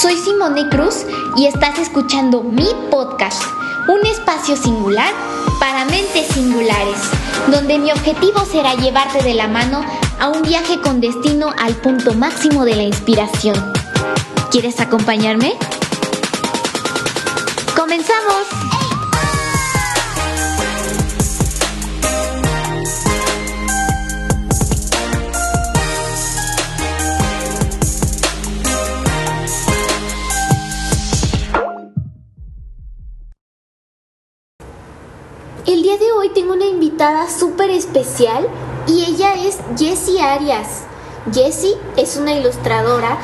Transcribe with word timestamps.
Soy 0.00 0.16
Simone 0.16 0.68
Cruz 0.68 1.04
y 1.36 1.46
estás 1.46 1.76
escuchando 1.80 2.44
mi 2.44 2.68
podcast, 2.88 3.42
un 3.88 4.06
espacio 4.06 4.56
singular 4.56 5.12
para 5.58 5.86
mentes 5.86 6.28
singulares, 6.28 7.00
donde 7.50 7.78
mi 7.78 7.90
objetivo 7.90 8.44
será 8.44 8.74
llevarte 8.74 9.24
de 9.24 9.34
la 9.34 9.48
mano 9.48 9.84
a 10.20 10.28
un 10.28 10.42
viaje 10.42 10.80
con 10.80 11.00
destino 11.00 11.52
al 11.58 11.74
punto 11.74 12.14
máximo 12.14 12.64
de 12.64 12.76
la 12.76 12.84
inspiración. 12.84 13.56
¿Quieres 14.52 14.78
acompañarme? 14.78 15.54
¡Comenzamos! 17.76 18.67
Invitada 36.98 37.30
súper 37.30 37.70
especial 37.70 38.48
y 38.88 39.04
ella 39.04 39.34
es 39.34 39.58
Jessie 39.78 40.20
Arias. 40.20 40.82
Jessie 41.32 41.76
es 41.96 42.16
una 42.16 42.32
ilustradora 42.32 43.18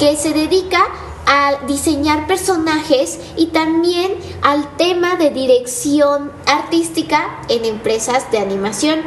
que 0.00 0.16
se 0.16 0.32
dedica 0.32 0.80
a 1.26 1.64
diseñar 1.68 2.26
personajes 2.26 3.20
y 3.36 3.46
también 3.46 4.16
al 4.42 4.76
tema 4.76 5.14
de 5.14 5.30
dirección 5.30 6.32
artística 6.44 7.38
en 7.48 7.66
empresas 7.66 8.28
de 8.32 8.38
animación. 8.38 8.98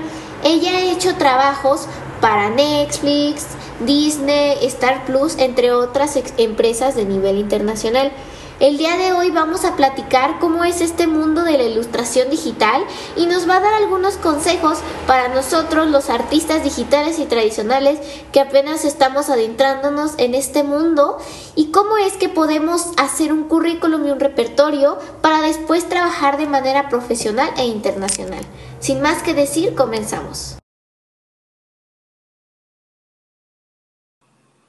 Ella 0.46 0.72
ha 0.72 0.94
hecho 0.94 1.16
trabajos 1.16 1.88
para 2.22 2.50
Netflix, 2.50 3.48
Disney, 3.86 4.58
Star 4.62 5.04
Plus, 5.04 5.38
entre 5.38 5.74
otras 5.74 6.18
empresas 6.38 6.96
de 6.96 7.04
nivel 7.04 7.40
internacional. 7.40 8.14
El 8.60 8.78
día 8.78 8.98
de 8.98 9.14
hoy 9.14 9.32
vamos 9.32 9.66
a 9.66 9.76
platicar 9.76 10.38
cómo 10.40 10.64
es 10.64 10.80
este 10.80 11.08
mundo 11.08 11.44
de 11.44 11.58
la 11.58 11.64
ilustración 11.64 12.30
digital 12.30 12.86
y 13.18 13.26
nos 13.26 13.50
va 13.50 13.58
a 13.58 13.60
dar 13.60 13.74
algunos 13.74 14.18
consejos 14.18 14.78
para 15.08 15.28
nosotros 15.28 15.88
los 15.88 16.12
artistas 16.12 16.64
digitales 16.64 17.18
y 17.18 17.26
tradicionales 17.26 18.00
que 18.32 18.40
apenas 18.40 18.86
estamos 18.86 19.32
adentrándonos 19.32 20.14
en 20.18 20.36
este 20.36 20.62
mundo 20.64 21.18
y 21.56 21.72
cómo 21.72 21.98
es 21.98 22.14
que 22.14 22.30
podemos 22.30 22.92
hacer 22.98 23.34
un 23.34 23.46
currículum 23.50 24.06
y 24.06 24.12
un 24.12 24.20
repertorio 24.20 25.00
para 25.22 25.42
después 25.42 25.90
trabajar 25.90 26.38
de 26.38 26.46
manera 26.46 26.90
profesional 26.90 27.50
e 27.58 27.66
internacional. 27.66 28.44
Sin 28.80 29.02
más 29.02 29.24
que 29.24 29.34
decir, 29.34 29.74
comenzamos. 29.74 30.58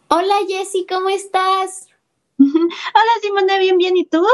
Hola 0.09 0.37
Jessy, 0.49 0.87
¿cómo 0.89 1.11
estás? 1.11 1.94
Hola 2.39 3.13
Simone, 3.23 3.59
bien, 3.59 3.79
bien, 3.79 3.97
¿y 3.97 4.05
tú? 4.05 4.25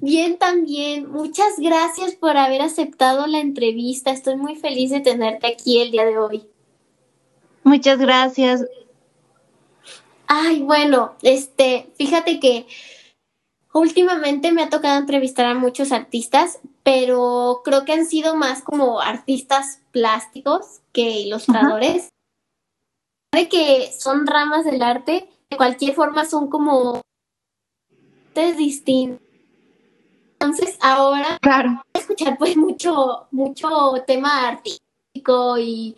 Bien 0.00 0.38
también. 0.38 1.10
Muchas 1.10 1.58
gracias 1.58 2.14
por 2.14 2.36
haber 2.36 2.62
aceptado 2.62 3.26
la 3.26 3.40
entrevista. 3.40 4.10
Estoy 4.10 4.36
muy 4.36 4.56
feliz 4.56 4.90
de 4.90 5.00
tenerte 5.00 5.46
aquí 5.48 5.80
el 5.80 5.90
día 5.90 6.04
de 6.04 6.18
hoy. 6.18 6.48
Muchas 7.64 7.98
gracias. 7.98 8.64
Ay, 10.26 10.62
bueno, 10.62 11.14
este, 11.22 11.90
fíjate 11.96 12.40
que 12.40 12.66
últimamente 13.74 14.52
me 14.52 14.62
ha 14.62 14.70
tocado 14.70 14.98
entrevistar 14.98 15.46
a 15.46 15.54
muchos 15.54 15.92
artistas, 15.92 16.60
pero 16.82 17.60
creo 17.64 17.84
que 17.84 17.92
han 17.92 18.06
sido 18.06 18.34
más 18.34 18.62
como 18.62 19.00
artistas 19.00 19.80
plásticos 19.90 20.80
que 20.92 21.02
ilustradores. 21.02 22.08
De 23.34 23.48
que 23.48 23.90
son 23.98 24.26
ramas 24.26 24.64
del 24.64 24.82
arte, 24.82 25.28
de 25.50 25.56
cualquier 25.56 25.94
forma 25.94 26.24
son 26.24 26.48
como 26.48 27.02
es 28.40 28.56
distinto. 28.56 29.22
Entonces 30.32 30.76
ahora 30.80 31.38
claro. 31.40 31.82
escuchar 31.94 32.36
pues 32.36 32.56
mucho, 32.56 33.26
mucho 33.30 33.68
tema 34.06 34.48
artístico 34.48 35.56
y 35.58 35.96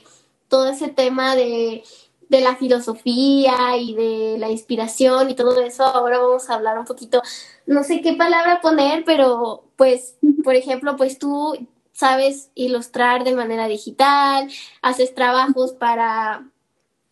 todo 0.48 0.68
ese 0.68 0.88
tema 0.88 1.34
de, 1.34 1.82
de 2.28 2.40
la 2.40 2.56
filosofía 2.56 3.76
y 3.76 3.94
de 3.94 4.36
la 4.38 4.50
inspiración 4.50 5.30
y 5.30 5.34
todo 5.34 5.60
eso. 5.62 5.84
Ahora 5.84 6.18
vamos 6.18 6.50
a 6.50 6.54
hablar 6.54 6.78
un 6.78 6.84
poquito, 6.84 7.22
no 7.66 7.84
sé 7.84 8.00
qué 8.02 8.14
palabra 8.14 8.60
poner, 8.60 9.04
pero 9.04 9.64
pues, 9.76 10.16
por 10.42 10.54
ejemplo, 10.54 10.96
pues 10.96 11.18
tú 11.18 11.56
sabes 11.92 12.50
ilustrar 12.54 13.24
de 13.24 13.34
manera 13.34 13.68
digital, 13.68 14.50
haces 14.82 15.14
trabajos 15.14 15.72
para 15.72 16.46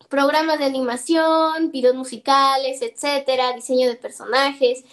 programas 0.09 0.59
de 0.59 0.65
animación, 0.65 1.71
videos 1.71 1.95
musicales, 1.95 2.81
etcétera, 2.81 3.53
diseño 3.53 3.87
de 3.87 3.95
personajes. 3.95 4.83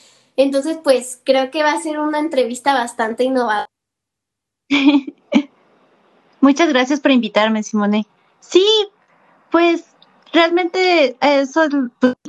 Entonces, 0.42 0.78
pues 0.82 1.20
creo 1.22 1.50
que 1.50 1.62
va 1.62 1.72
a 1.72 1.80
ser 1.82 1.98
una 1.98 2.18
entrevista 2.18 2.72
bastante 2.72 3.24
innovadora. 3.24 3.68
Muchas 6.40 6.70
gracias 6.70 7.00
por 7.00 7.10
invitarme, 7.10 7.62
Simone. 7.62 8.06
Sí, 8.40 8.64
pues 9.50 9.84
realmente 10.32 11.14
eso 11.20 11.68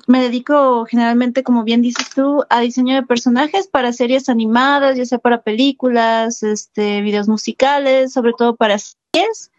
me 0.08 0.22
dedico 0.22 0.86
generalmente, 0.86 1.44
como 1.44 1.64
bien 1.64 1.82
dices 1.82 2.10
tú, 2.14 2.44
a 2.50 2.60
diseño 2.60 2.96
de 2.96 3.04
personajes 3.04 3.68
para 3.68 3.94
series 3.94 4.28
animadas, 4.28 4.98
ya 4.98 5.06
sea 5.06 5.20
para 5.20 5.42
películas, 5.42 6.44
este, 6.44 7.02
videos 7.02 7.30
musicales, 7.30 8.12
sobre 8.12 8.34
todo 8.38 8.58
para 8.58 8.78
series. 8.78 9.52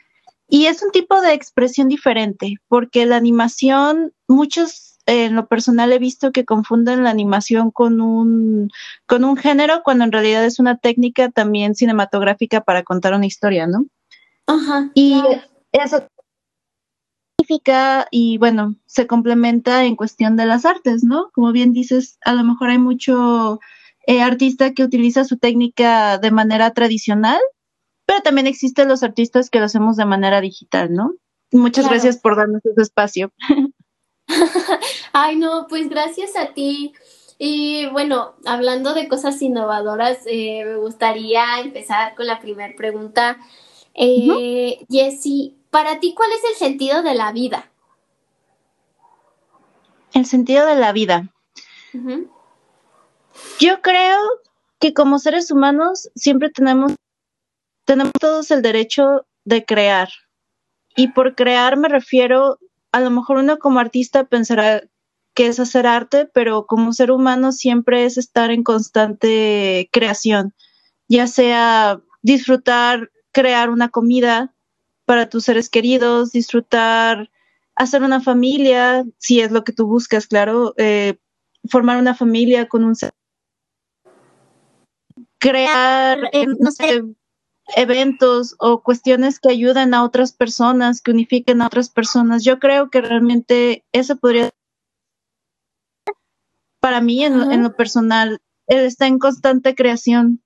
Y 0.46 0.66
es 0.66 0.82
un 0.82 0.90
tipo 0.90 1.22
de 1.22 1.32
expresión 1.32 1.88
diferente, 1.88 2.56
porque 2.68 3.06
la 3.06 3.16
animación, 3.16 4.12
muchos 4.28 4.91
en 5.06 5.34
lo 5.34 5.46
personal 5.46 5.92
he 5.92 5.98
visto 5.98 6.32
que 6.32 6.44
confunden 6.44 7.02
la 7.02 7.10
animación 7.10 7.70
con 7.70 8.00
un, 8.00 8.70
con 9.06 9.24
un 9.24 9.36
género 9.36 9.82
cuando 9.82 10.04
en 10.04 10.12
realidad 10.12 10.44
es 10.44 10.58
una 10.58 10.76
técnica 10.76 11.30
también 11.30 11.74
cinematográfica 11.74 12.60
para 12.62 12.82
contar 12.82 13.14
una 13.14 13.26
historia, 13.26 13.66
¿no? 13.66 13.86
Ajá. 14.46 14.90
Y 14.94 15.22
eso 15.72 16.06
significa, 17.38 18.06
y 18.10 18.38
bueno, 18.38 18.76
se 18.86 19.06
complementa 19.06 19.84
en 19.84 19.96
cuestión 19.96 20.36
de 20.36 20.46
las 20.46 20.64
artes, 20.64 21.02
¿no? 21.02 21.30
Como 21.32 21.52
bien 21.52 21.72
dices, 21.72 22.18
a 22.24 22.34
lo 22.34 22.44
mejor 22.44 22.70
hay 22.70 22.78
mucho 22.78 23.60
eh, 24.06 24.22
artista 24.22 24.72
que 24.72 24.84
utiliza 24.84 25.24
su 25.24 25.38
técnica 25.38 26.18
de 26.18 26.30
manera 26.30 26.70
tradicional, 26.72 27.40
pero 28.06 28.20
también 28.20 28.46
existen 28.46 28.88
los 28.88 29.02
artistas 29.02 29.50
que 29.50 29.58
lo 29.58 29.66
hacemos 29.66 29.96
de 29.96 30.04
manera 30.04 30.40
digital, 30.40 30.92
¿no? 30.92 31.14
Muchas 31.52 31.88
gracias 31.88 32.16
por 32.16 32.36
darnos 32.36 32.64
ese 32.64 32.82
espacio. 32.82 33.32
Ay, 35.12 35.36
no, 35.36 35.66
pues 35.68 35.88
gracias 35.88 36.36
a 36.36 36.54
ti. 36.54 36.92
Y 37.38 37.86
bueno, 37.88 38.34
hablando 38.44 38.94
de 38.94 39.08
cosas 39.08 39.40
innovadoras, 39.42 40.18
eh, 40.26 40.64
me 40.64 40.76
gustaría 40.76 41.60
empezar 41.60 42.14
con 42.14 42.26
la 42.26 42.38
primera 42.38 42.74
pregunta. 42.76 43.38
Eh, 43.94 44.86
Jessie, 44.88 45.56
para 45.70 45.98
ti, 45.98 46.14
¿cuál 46.14 46.30
es 46.32 46.50
el 46.50 46.56
sentido 46.56 47.02
de 47.02 47.14
la 47.14 47.32
vida? 47.32 47.70
El 50.12 50.26
sentido 50.26 50.66
de 50.66 50.76
la 50.76 50.92
vida. 50.92 51.28
Yo 53.58 53.82
creo 53.82 54.20
que 54.78 54.94
como 54.94 55.18
seres 55.18 55.50
humanos 55.50 56.10
siempre 56.14 56.50
tenemos, 56.50 56.92
tenemos 57.84 58.12
todos 58.20 58.50
el 58.50 58.62
derecho 58.62 59.26
de 59.44 59.64
crear. 59.64 60.08
Y 60.96 61.08
por 61.08 61.34
crear 61.34 61.76
me 61.76 61.88
refiero 61.88 62.58
a 62.92 63.00
lo 63.00 63.10
mejor 63.10 63.38
uno 63.38 63.58
como 63.58 63.80
artista 63.80 64.24
pensará 64.24 64.82
que 65.34 65.46
es 65.46 65.58
hacer 65.58 65.86
arte, 65.86 66.26
pero 66.32 66.66
como 66.66 66.92
ser 66.92 67.10
humano 67.10 67.52
siempre 67.52 68.04
es 68.04 68.18
estar 68.18 68.50
en 68.50 68.62
constante 68.62 69.88
creación, 69.92 70.54
ya 71.08 71.26
sea 71.26 72.00
disfrutar, 72.20 73.10
crear 73.32 73.70
una 73.70 73.88
comida 73.88 74.54
para 75.06 75.28
tus 75.28 75.44
seres 75.44 75.70
queridos, 75.70 76.32
disfrutar, 76.32 77.30
hacer 77.76 78.02
una 78.02 78.20
familia, 78.20 79.04
si 79.18 79.40
es 79.40 79.50
lo 79.50 79.64
que 79.64 79.72
tú 79.72 79.86
buscas, 79.86 80.26
claro, 80.26 80.74
eh, 80.76 81.18
formar 81.68 81.98
una 81.98 82.14
familia 82.14 82.68
con 82.68 82.84
un 82.84 82.94
ser 82.94 83.12
crear, 85.42 86.30
eh, 86.32 86.46
no 86.46 86.70
sé, 86.70 87.02
eventos 87.76 88.54
o 88.58 88.82
cuestiones 88.82 89.38
que 89.40 89.50
ayuden 89.50 89.94
a 89.94 90.04
otras 90.04 90.32
personas, 90.32 91.00
que 91.00 91.10
unifiquen 91.10 91.62
a 91.62 91.66
otras 91.66 91.88
personas. 91.88 92.44
Yo 92.44 92.58
creo 92.58 92.90
que 92.90 93.00
realmente 93.00 93.84
eso 93.92 94.16
podría, 94.16 94.50
para 96.80 97.00
mí 97.00 97.24
en, 97.24 97.62
lo 97.62 97.76
personal, 97.76 98.40
él 98.66 98.80
está 98.80 99.06
en 99.06 99.18
constante 99.18 99.74
creación 99.74 100.42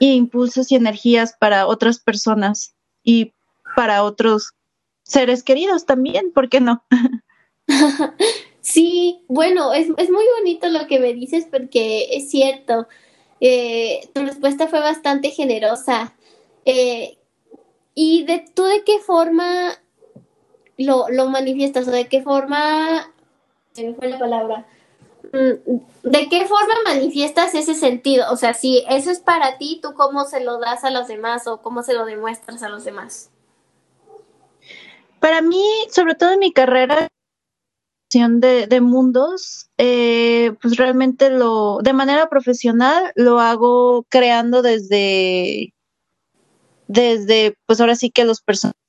e 0.00 0.06
impulsos 0.06 0.70
y 0.72 0.76
energías 0.76 1.34
para 1.38 1.66
otras 1.66 1.98
personas 1.98 2.74
y 3.02 3.32
para 3.76 4.02
otros 4.02 4.54
seres 5.02 5.42
queridos 5.42 5.86
también, 5.86 6.32
¿por 6.32 6.48
qué 6.48 6.60
no? 6.60 6.84
Sí, 8.62 9.24
bueno, 9.26 9.72
es, 9.72 9.88
es 9.96 10.10
muy 10.10 10.24
bonito 10.38 10.68
lo 10.68 10.86
que 10.86 11.00
me 11.00 11.14
dices 11.14 11.46
porque 11.50 12.08
es 12.12 12.30
cierto. 12.30 12.86
Eh, 13.40 14.08
tu 14.14 14.22
respuesta 14.22 14.68
fue 14.68 14.80
bastante 14.80 15.30
generosa. 15.30 16.14
Eh, 16.64 17.18
¿Y 17.94 18.24
de 18.24 18.44
tú 18.54 18.64
de 18.64 18.84
qué 18.84 18.98
forma 18.98 19.72
lo, 20.78 21.08
lo 21.10 21.28
manifiestas 21.28 21.86
o 21.88 21.90
de 21.90 22.08
qué 22.08 22.22
forma, 22.22 23.12
se 23.72 23.86
me 23.86 23.94
fue 23.94 24.08
la 24.08 24.18
palabra, 24.18 24.66
mm, 25.32 26.08
¿de 26.08 26.28
qué 26.28 26.46
forma 26.46 26.74
manifiestas 26.84 27.54
ese 27.54 27.74
sentido? 27.74 28.26
O 28.32 28.36
sea, 28.36 28.54
si 28.54 28.84
eso 28.88 29.10
es 29.10 29.20
para 29.20 29.58
ti, 29.58 29.80
¿tú 29.82 29.92
cómo 29.94 30.24
se 30.24 30.40
lo 30.40 30.58
das 30.58 30.84
a 30.84 30.90
los 30.90 31.08
demás 31.08 31.46
o 31.46 31.60
cómo 31.60 31.82
se 31.82 31.94
lo 31.94 32.04
demuestras 32.04 32.62
a 32.62 32.68
los 32.68 32.84
demás? 32.84 33.30
Para 35.18 35.42
mí, 35.42 35.64
sobre 35.90 36.14
todo 36.14 36.32
en 36.32 36.38
mi 36.38 36.52
carrera 36.52 37.08
de, 38.12 38.66
de 38.66 38.80
mundos, 38.80 39.70
eh, 39.78 40.52
pues 40.60 40.76
realmente 40.76 41.30
lo, 41.30 41.78
de 41.82 41.92
manera 41.92 42.28
profesional, 42.28 43.12
lo 43.14 43.38
hago 43.38 44.04
creando 44.08 44.62
desde, 44.62 45.74
desde, 46.90 47.56
pues 47.66 47.80
ahora 47.80 47.94
sí 47.94 48.10
que 48.10 48.24
los 48.24 48.40
personajes, 48.40 48.80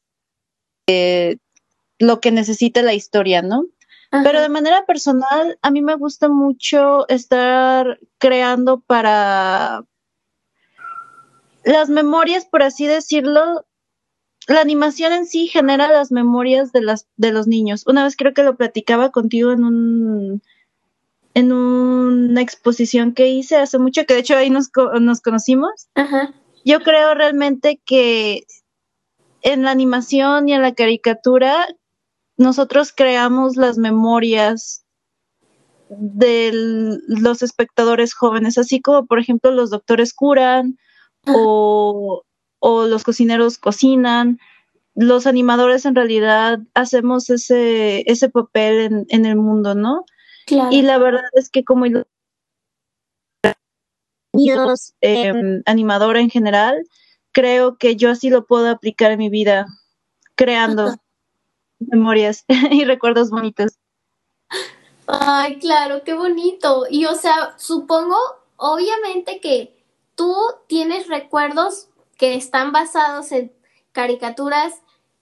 eh, 0.88 1.38
lo 2.00 2.19
que 2.19 2.31
necesita 2.31 2.81
la 2.81 2.95
historia, 2.95 3.44
¿no? 3.44 3.65
Pero 4.24 4.42
de 4.42 4.50
manera 4.50 4.86
personal, 4.86 5.57
a 5.62 5.71
mí 5.71 5.81
me 5.81 5.95
gusta 5.95 6.27
mucho 6.27 7.07
estar 7.07 7.98
creando 8.18 8.81
para 8.81 9.86
las 11.63 11.89
memorias, 11.89 12.45
por 12.45 12.62
así 12.62 12.88
decirlo. 12.88 13.65
La 14.47 14.59
animación 14.59 15.13
en 15.13 15.25
sí 15.25 15.47
genera 15.47 15.88
las 15.88 16.12
memorias 16.12 16.74
de 16.74 16.81
las 16.81 17.07
de 17.15 17.31
los 17.31 17.47
niños. 17.47 17.86
Una 17.88 18.04
vez 18.04 18.18
creo 18.18 18.33
que 18.33 18.44
lo 18.44 18.57
platicaba 18.57 19.12
contigo 19.12 19.54
en 19.54 19.63
un 19.63 20.42
en 21.33 21.54
una 21.54 22.42
exposición 22.42 23.13
que 23.13 23.30
hice 23.30 23.56
hace 23.56 23.77
mucho, 23.77 24.06
que 24.06 24.15
de 24.15 24.19
hecho 24.19 24.36
ahí 24.36 24.50
nos, 24.50 24.71
nos 25.00 25.21
conocimos. 25.21 25.88
Yo 26.65 26.81
creo 26.81 27.13
realmente 27.13 27.81
que 27.85 28.43
en 29.41 29.63
la 29.63 29.71
animación 29.71 30.47
y 30.47 30.53
en 30.53 30.61
la 30.61 30.73
caricatura 30.73 31.67
nosotros 32.37 32.93
creamos 32.95 33.55
las 33.55 33.77
memorias 33.77 34.85
de 35.89 36.51
los 37.07 37.41
espectadores 37.41 38.13
jóvenes, 38.13 38.57
así 38.57 38.81
como 38.81 39.05
por 39.05 39.19
ejemplo 39.19 39.51
los 39.51 39.69
doctores 39.69 40.13
curan 40.13 40.77
o, 41.27 42.23
los 42.61 43.03
cocineros 43.03 43.57
cocinan, 43.57 44.39
los 44.95 45.27
animadores 45.27 45.85
en 45.85 45.95
realidad 45.95 46.59
hacemos 46.73 47.29
ese, 47.29 48.09
ese 48.09 48.29
papel 48.29 49.05
en, 49.09 49.25
el 49.25 49.35
mundo, 49.35 49.75
¿no? 49.75 50.05
Y 50.47 50.81
la 50.81 50.97
verdad 50.97 51.23
es 51.33 51.49
que 51.49 51.63
como 51.63 51.85
eh, 55.01 55.61
animadora 55.65 56.19
en 56.19 56.29
general, 56.29 56.83
creo 57.31 57.77
que 57.77 57.95
yo 57.95 58.09
así 58.09 58.29
lo 58.29 58.45
puedo 58.45 58.69
aplicar 58.69 59.11
en 59.11 59.19
mi 59.19 59.29
vida, 59.29 59.65
creando 60.35 60.95
memorias 61.79 62.45
y 62.71 62.85
recuerdos 62.85 63.29
bonitos. 63.29 63.77
Ay, 65.07 65.59
claro, 65.59 66.03
qué 66.03 66.13
bonito. 66.13 66.85
Y 66.89 67.05
o 67.05 67.15
sea, 67.15 67.53
supongo, 67.57 68.17
obviamente 68.57 69.39
que 69.39 69.83
tú 70.15 70.35
tienes 70.67 71.07
recuerdos 71.07 71.89
que 72.17 72.35
están 72.35 72.71
basados 72.71 73.31
en 73.31 73.51
caricaturas 73.91 74.73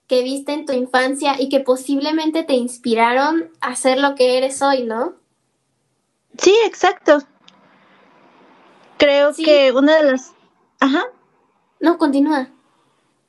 que 0.08 0.24
viste 0.24 0.54
en 0.54 0.66
tu 0.66 0.74
infancia 0.74 1.40
y 1.40 1.50
que 1.50 1.60
posiblemente 1.60 2.44
te 2.44 2.54
inspiraron 2.54 3.52
a 3.62 3.76
ser 3.76 4.00
lo 4.00 4.16
que 4.16 4.38
eres 4.38 4.62
hoy, 4.62 4.84
¿no? 4.84 5.14
Sí, 6.38 6.56
exacto. 6.66 7.20
Creo 9.36 9.46
que 9.46 9.72
una 9.78 9.98
de 9.98 10.12
las... 10.12 10.34
Ajá. 10.80 11.06
No, 11.80 11.98
continúa. 11.98 12.50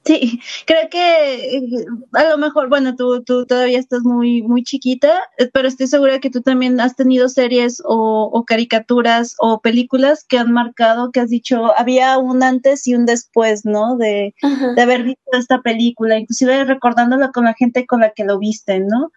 Sí, 0.05 0.41
creo 0.67 0.89
que 0.91 1.57
eh, 1.57 1.87
a 2.13 2.31
lo 2.31 2.39
mejor, 2.39 2.71
bueno, 2.71 2.97
tú, 2.97 3.23
tú 3.23 3.45
todavía 3.45 3.79
estás 3.79 4.01
muy, 4.03 4.43
muy 4.43 4.63
chiquita, 4.65 5.21
eh, 5.37 5.51
pero 5.53 5.69
estoy 5.69 5.89
segura 5.89 6.21
que 6.21 6.31
tú 6.31 6.41
también 6.41 6.81
has 6.81 6.97
tenido 6.97 7.29
series 7.29 7.83
o, 7.85 8.45
caricaturas 8.47 9.37
o 9.39 9.61
películas 9.61 10.25
que 10.25 10.39
han 10.39 10.53
marcado, 10.53 11.13
que 11.13 11.21
has 11.21 11.29
dicho, 11.29 11.79
había 11.79 12.17
un 12.17 12.43
antes 12.43 12.87
y 12.87 12.95
un 12.95 13.05
después, 13.05 13.67
¿no? 13.67 13.97
De, 13.99 14.35
de 14.75 14.83
haber 14.83 15.03
visto 15.03 15.31
esta 15.33 15.61
película, 15.61 16.19
inclusive 16.19 16.65
recordándola 16.65 17.31
con 17.31 17.45
la 17.45 17.55
gente 17.55 17.87
con 17.87 18.01
la 18.01 18.13
que 18.13 18.25
lo 18.25 18.39
viste, 18.39 18.81
¿no? 18.81 19.11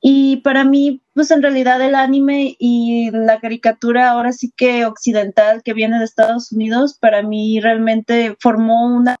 Y 0.00 0.36
para 0.38 0.64
mí, 0.64 1.02
pues 1.14 1.30
en 1.30 1.42
realidad 1.42 1.80
el 1.82 1.94
anime 1.94 2.56
y 2.58 3.10
la 3.10 3.40
caricatura 3.40 4.10
ahora 4.10 4.32
sí 4.32 4.52
que 4.56 4.84
occidental 4.84 5.62
que 5.64 5.74
viene 5.74 5.98
de 5.98 6.04
Estados 6.04 6.52
Unidos, 6.52 6.96
para 6.98 7.22
mí 7.22 7.58
realmente 7.60 8.36
formó 8.40 8.86
una 8.86 9.16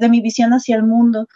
de, 0.00 0.08
mi 0.08 0.20
visión 0.20 0.52
hacia 0.52 0.76
el 0.76 0.84
mundo, 0.84 1.26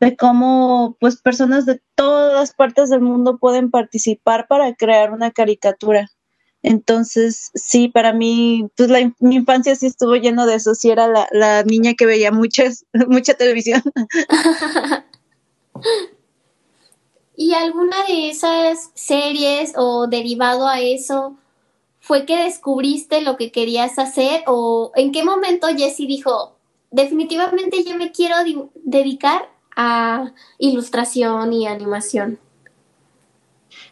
de 0.00 0.16
cómo 0.16 0.96
pues 1.00 1.20
personas 1.20 1.64
de 1.64 1.80
todas 1.94 2.54
partes 2.54 2.90
del 2.90 3.00
mundo 3.00 3.38
pueden 3.38 3.70
participar 3.70 4.48
para 4.48 4.74
crear 4.74 5.12
una 5.12 5.30
caricatura. 5.30 6.10
Entonces, 6.64 7.50
sí, 7.54 7.88
para 7.88 8.12
mí, 8.12 8.68
pues 8.76 8.88
la, 8.88 9.12
mi 9.20 9.36
infancia 9.36 9.74
sí 9.74 9.86
estuvo 9.86 10.14
lleno 10.16 10.46
de 10.46 10.56
eso, 10.56 10.74
sí 10.74 10.90
era 10.90 11.08
la, 11.08 11.28
la 11.32 11.62
niña 11.64 11.94
que 11.94 12.06
veía 12.06 12.32
muchas, 12.32 12.84
mucha 13.08 13.34
televisión. 13.34 13.82
¿Y 17.34 17.54
alguna 17.54 17.96
de 18.06 18.30
esas 18.30 18.90
series 18.94 19.72
o 19.76 20.06
derivado 20.06 20.68
a 20.68 20.80
eso 20.80 21.36
fue 22.00 22.26
que 22.26 22.44
descubriste 22.44 23.22
lo 23.22 23.36
que 23.36 23.52
querías 23.52 23.98
hacer 23.98 24.42
o 24.46 24.92
en 24.96 25.12
qué 25.12 25.24
momento 25.24 25.68
Jessie 25.68 26.06
dijo, 26.06 26.56
definitivamente 26.90 27.84
yo 27.84 27.96
me 27.96 28.10
quiero 28.10 28.36
dedicar 28.74 29.48
a 29.76 30.32
ilustración 30.58 31.52
y 31.52 31.66
animación. 31.66 32.38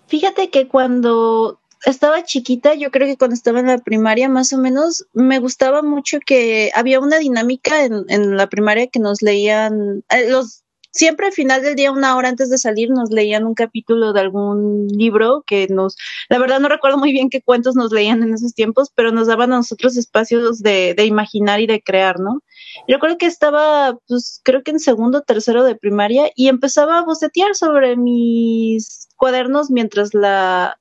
Fíjate 0.06 0.50
que 0.50 0.68
cuando 0.68 1.60
estaba 1.86 2.24
chiquita, 2.24 2.74
yo 2.74 2.90
creo 2.90 3.06
que 3.06 3.16
cuando 3.16 3.34
estaba 3.34 3.60
en 3.60 3.68
la 3.68 3.78
primaria 3.78 4.28
más 4.28 4.52
o 4.52 4.58
menos, 4.58 5.06
me 5.12 5.38
gustaba 5.38 5.82
mucho 5.82 6.18
que 6.24 6.70
había 6.74 7.00
una 7.00 7.18
dinámica 7.18 7.84
en, 7.84 8.04
en 8.08 8.36
la 8.36 8.48
primaria 8.48 8.88
que 8.88 8.98
nos 8.98 9.22
leían, 9.22 10.04
eh, 10.10 10.28
los 10.28 10.59
siempre 10.90 11.26
al 11.26 11.32
final 11.32 11.62
del 11.62 11.76
día, 11.76 11.92
una 11.92 12.16
hora 12.16 12.28
antes 12.28 12.50
de 12.50 12.58
salir, 12.58 12.90
nos 12.90 13.10
leían 13.10 13.44
un 13.44 13.54
capítulo 13.54 14.12
de 14.12 14.20
algún 14.20 14.88
libro 14.88 15.42
que 15.46 15.66
nos, 15.68 15.96
la 16.28 16.38
verdad 16.38 16.60
no 16.60 16.68
recuerdo 16.68 16.98
muy 16.98 17.12
bien 17.12 17.30
qué 17.30 17.42
cuentos 17.42 17.76
nos 17.76 17.92
leían 17.92 18.22
en 18.22 18.34
esos 18.34 18.54
tiempos, 18.54 18.90
pero 18.94 19.12
nos 19.12 19.26
daban 19.28 19.52
a 19.52 19.56
nosotros 19.56 19.96
espacios 19.96 20.60
de, 20.60 20.94
imaginar 21.04 21.60
y 21.60 21.66
de 21.66 21.82
crear, 21.82 22.20
¿no? 22.20 22.42
Yo 22.86 22.96
recuerdo 22.96 23.18
que 23.18 23.26
estaba, 23.26 23.98
pues 24.06 24.40
creo 24.44 24.62
que 24.62 24.70
en 24.70 24.80
segundo 24.80 25.22
tercero 25.22 25.64
de 25.64 25.76
primaria 25.76 26.30
y 26.34 26.48
empezaba 26.48 26.98
a 26.98 27.04
bocetear 27.04 27.54
sobre 27.54 27.96
mis 27.96 29.08
cuadernos 29.16 29.70
mientras 29.70 30.14
la, 30.14 30.78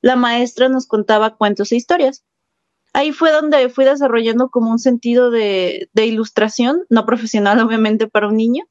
la 0.00 0.16
maestra 0.16 0.68
nos 0.68 0.86
contaba 0.86 1.36
cuentos 1.36 1.72
e 1.72 1.76
historias 1.76 2.24
ahí 2.94 3.12
fue 3.12 3.32
donde 3.32 3.68
fui 3.68 3.84
desarrollando 3.84 4.48
como 4.48 4.70
un 4.70 4.78
sentido 4.78 5.30
de, 5.30 5.90
de, 5.92 6.06
ilustración, 6.06 6.84
no 6.88 7.04
profesional 7.04 7.58
obviamente 7.58 8.06
para 8.06 8.28
un 8.28 8.36
niño, 8.36 8.64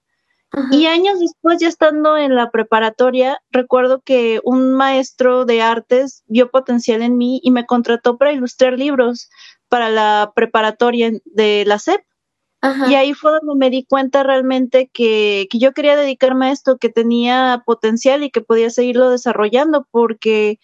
y 0.71 0.85
años 0.85 1.19
después, 1.19 1.59
ya 1.59 1.67
estando 1.67 2.15
en 2.17 2.35
la 2.35 2.51
preparatoria, 2.51 3.41
recuerdo 3.49 4.01
que 4.01 4.39
un 4.43 4.73
maestro 4.73 5.45
de 5.45 5.61
artes 5.61 6.23
vio 6.27 6.51
potencial 6.51 7.01
en 7.01 7.17
mí 7.17 7.39
y 7.43 7.49
me 7.51 7.65
contrató 7.65 8.17
para 8.17 8.33
ilustrar 8.33 8.73
libros 8.73 9.29
para 9.67 9.89
la 9.89 10.31
preparatoria 10.35 11.11
de 11.25 11.63
la 11.65 11.79
SEP. 11.79 12.01
Y 12.87 12.93
ahí 12.93 13.13
fue 13.13 13.31
donde 13.31 13.55
me 13.55 13.69
di 13.69 13.83
cuenta 13.83 14.23
realmente 14.23 14.89
que, 14.93 15.47
que, 15.49 15.59
yo 15.59 15.73
quería 15.73 15.97
dedicarme 15.97 16.47
a 16.47 16.51
esto, 16.53 16.77
que 16.77 16.87
tenía 16.87 17.61
potencial 17.65 18.23
y 18.23 18.29
que 18.29 18.39
podía 18.39 18.69
seguirlo 18.69 19.09
desarrollando, 19.09 19.85
porque 19.91 20.59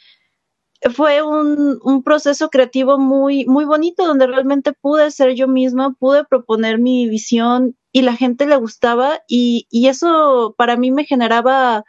fue 0.96 1.22
un, 1.22 1.78
un, 1.84 2.04
proceso 2.04 2.50
creativo 2.50 2.98
muy, 2.98 3.46
muy 3.48 3.66
bonito, 3.66 4.08
donde 4.08 4.28
realmente 4.28 4.72
pude 4.72 5.12
ser 5.12 5.34
yo 5.34 5.50
misma, 5.50 5.94
pude 6.00 6.24
proponer 6.24 6.80
mi 6.80 7.10
visión 7.10 7.76
y 7.92 8.02
la 8.04 8.16
gente 8.16 8.46
le 8.46 8.56
gustaba 8.56 9.22
y, 9.28 9.68
y 9.70 9.88
eso 9.88 10.56
para 10.58 10.78
mí 10.78 10.92
me 10.92 11.06
generaba, 11.06 11.84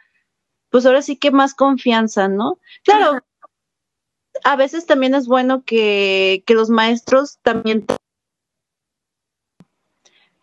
pues 0.69 0.85
ahora 0.85 1.01
sí 1.01 1.17
que 1.17 1.31
más 1.31 1.53
confianza, 1.53 2.27
¿no? 2.27 2.59
Claro, 2.83 3.19
a 4.43 4.55
veces 4.55 4.85
también 4.85 5.15
es 5.15 5.27
bueno 5.27 5.63
que, 5.63 6.43
que 6.45 6.55
los 6.55 6.69
maestros 6.69 7.39
también 7.41 7.85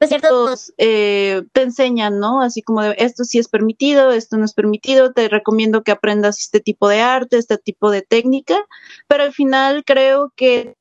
ciertos 0.06 0.72
eh, 0.78 1.42
te 1.52 1.62
enseñan, 1.62 2.20
¿no? 2.20 2.40
Así 2.40 2.62
como 2.62 2.82
de 2.82 2.94
esto 2.98 3.24
sí 3.24 3.38
es 3.38 3.48
permitido, 3.48 4.12
esto 4.12 4.36
no 4.36 4.44
es 4.44 4.54
permitido, 4.54 5.12
te 5.12 5.28
recomiendo 5.28 5.82
que 5.82 5.90
aprendas 5.90 6.38
este 6.38 6.60
tipo 6.60 6.88
de 6.88 7.00
arte, 7.00 7.36
este 7.36 7.58
tipo 7.58 7.90
de 7.90 8.02
técnica, 8.02 8.64
pero 9.08 9.24
al 9.24 9.32
final 9.32 9.82
creo 9.84 10.32
que 10.36 10.76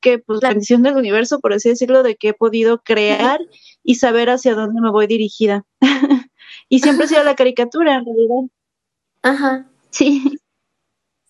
que 0.00 0.18
pues 0.18 0.42
la 0.42 0.50
bendición 0.50 0.82
del 0.82 0.96
universo, 0.96 1.40
por 1.40 1.52
así 1.52 1.68
decirlo, 1.68 2.02
de 2.02 2.16
que 2.16 2.28
he 2.28 2.34
podido 2.34 2.82
crear 2.82 3.40
y 3.82 3.96
saber 3.96 4.30
hacia 4.30 4.54
dónde 4.54 4.80
me 4.80 4.90
voy 4.90 5.06
dirigida. 5.06 5.64
y 6.68 6.80
siempre 6.80 7.04
ha 7.04 7.08
sido 7.08 7.24
la 7.24 7.36
caricatura, 7.36 7.96
en 7.96 8.04
realidad. 8.04 8.50
Ajá. 9.22 9.66
Sí. 9.90 10.38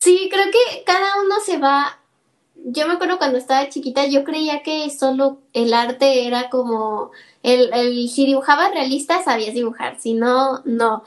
Sí, 0.00 0.28
creo 0.30 0.46
que 0.46 0.84
cada 0.84 1.20
uno 1.22 1.36
se 1.44 1.58
va. 1.58 1.98
Yo 2.54 2.86
me 2.86 2.94
acuerdo 2.94 3.18
cuando 3.18 3.38
estaba 3.38 3.68
chiquita, 3.68 4.06
yo 4.06 4.24
creía 4.24 4.62
que 4.62 4.88
solo 4.90 5.40
el 5.52 5.72
arte 5.72 6.26
era 6.26 6.50
como 6.50 7.10
el, 7.42 7.70
el 7.72 8.08
si 8.08 8.26
dibujabas 8.26 8.72
realista 8.72 9.22
sabías 9.22 9.54
dibujar, 9.54 9.98
si 10.00 10.14
no, 10.14 10.62
no. 10.64 11.04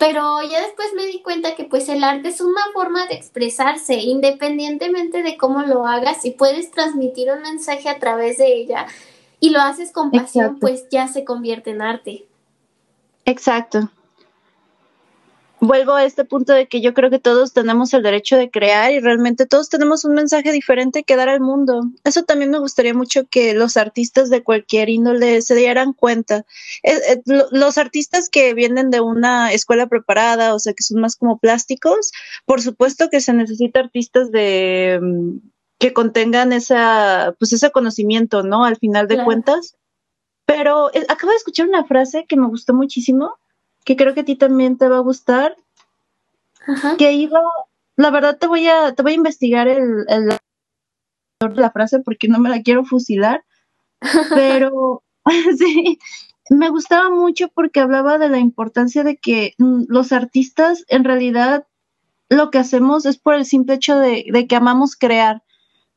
Pero 0.00 0.42
ya 0.42 0.62
después 0.62 0.88
me 0.96 1.04
di 1.04 1.20
cuenta 1.20 1.54
que 1.54 1.64
pues 1.64 1.90
el 1.90 2.02
arte 2.02 2.28
es 2.28 2.40
una 2.40 2.62
forma 2.72 3.06
de 3.06 3.14
expresarse, 3.14 3.96
independientemente 3.96 5.22
de 5.22 5.36
cómo 5.36 5.62
lo 5.62 5.86
hagas, 5.86 6.24
y 6.24 6.30
puedes 6.30 6.70
transmitir 6.70 7.30
un 7.30 7.42
mensaje 7.42 7.90
a 7.90 7.98
través 7.98 8.38
de 8.38 8.46
ella 8.54 8.86
y 9.40 9.50
lo 9.50 9.60
haces 9.60 9.92
con 9.92 10.10
pasión, 10.10 10.58
pues 10.58 10.86
ya 10.90 11.06
se 11.06 11.24
convierte 11.24 11.70
en 11.70 11.82
arte. 11.82 12.24
Exacto 13.26 13.90
vuelvo 15.60 15.92
a 15.92 16.04
este 16.04 16.24
punto 16.24 16.52
de 16.52 16.66
que 16.66 16.80
yo 16.80 16.94
creo 16.94 17.10
que 17.10 17.18
todos 17.18 17.52
tenemos 17.52 17.92
el 17.92 18.02
derecho 18.02 18.36
de 18.36 18.50
crear 18.50 18.92
y 18.92 19.00
realmente 19.00 19.46
todos 19.46 19.68
tenemos 19.68 20.04
un 20.04 20.14
mensaje 20.14 20.52
diferente 20.52 21.02
que 21.04 21.16
dar 21.16 21.28
al 21.28 21.40
mundo. 21.40 21.82
Eso 22.04 22.22
también 22.24 22.50
me 22.50 22.58
gustaría 22.58 22.94
mucho 22.94 23.26
que 23.28 23.52
los 23.54 23.76
artistas 23.76 24.30
de 24.30 24.42
cualquier 24.42 24.88
índole 24.88 25.42
se 25.42 25.54
dieran 25.54 25.92
cuenta. 25.92 26.46
Eh, 26.82 26.98
eh, 27.08 27.22
los 27.50 27.78
artistas 27.78 28.28
que 28.30 28.54
vienen 28.54 28.90
de 28.90 29.00
una 29.00 29.52
escuela 29.52 29.86
preparada, 29.86 30.54
o 30.54 30.58
sea, 30.58 30.72
que 30.72 30.82
son 30.82 31.00
más 31.00 31.16
como 31.16 31.38
plásticos, 31.38 32.10
por 32.46 32.62
supuesto 32.62 33.10
que 33.10 33.20
se 33.20 33.34
necesita 33.34 33.80
artistas 33.80 34.30
de 34.30 34.98
mm, 35.00 35.38
que 35.78 35.92
contengan 35.92 36.52
esa, 36.52 37.34
pues 37.38 37.52
ese 37.52 37.70
conocimiento, 37.70 38.42
¿no? 38.42 38.64
Al 38.64 38.76
final 38.76 39.08
de 39.08 39.24
cuentas. 39.24 39.76
Pero 40.46 40.92
eh, 40.94 41.06
acabo 41.08 41.30
de 41.30 41.36
escuchar 41.36 41.68
una 41.68 41.84
frase 41.84 42.26
que 42.28 42.36
me 42.36 42.48
gustó 42.48 42.74
muchísimo 42.74 43.39
que 43.84 43.96
creo 43.96 44.14
que 44.14 44.20
a 44.20 44.24
ti 44.24 44.36
también 44.36 44.78
te 44.78 44.88
va 44.88 44.98
a 44.98 45.00
gustar. 45.00 45.56
Que 46.98 47.12
iba, 47.12 47.40
la 47.96 48.10
verdad 48.10 48.38
te 48.38 48.46
voy 48.46 48.68
a, 48.68 48.94
te 48.94 49.02
voy 49.02 49.12
a 49.12 49.16
investigar 49.16 49.66
el, 49.66 50.04
el 50.08 50.28
la 51.48 51.70
frase 51.70 52.00
porque 52.00 52.28
no 52.28 52.38
me 52.38 52.50
la 52.50 52.62
quiero 52.62 52.84
fusilar, 52.84 53.44
pero 54.34 55.02
sí, 55.58 55.98
me 56.50 56.68
gustaba 56.68 57.10
mucho 57.10 57.48
porque 57.48 57.80
hablaba 57.80 58.18
de 58.18 58.28
la 58.28 58.38
importancia 58.38 59.04
de 59.04 59.16
que 59.16 59.54
mm, 59.58 59.84
los 59.88 60.12
artistas 60.12 60.84
en 60.88 61.04
realidad 61.04 61.66
lo 62.28 62.50
que 62.50 62.58
hacemos 62.58 63.06
es 63.06 63.18
por 63.18 63.34
el 63.34 63.44
simple 63.44 63.74
hecho 63.74 63.98
de, 63.98 64.26
de 64.30 64.46
que 64.46 64.56
amamos 64.56 64.96
crear. 64.96 65.42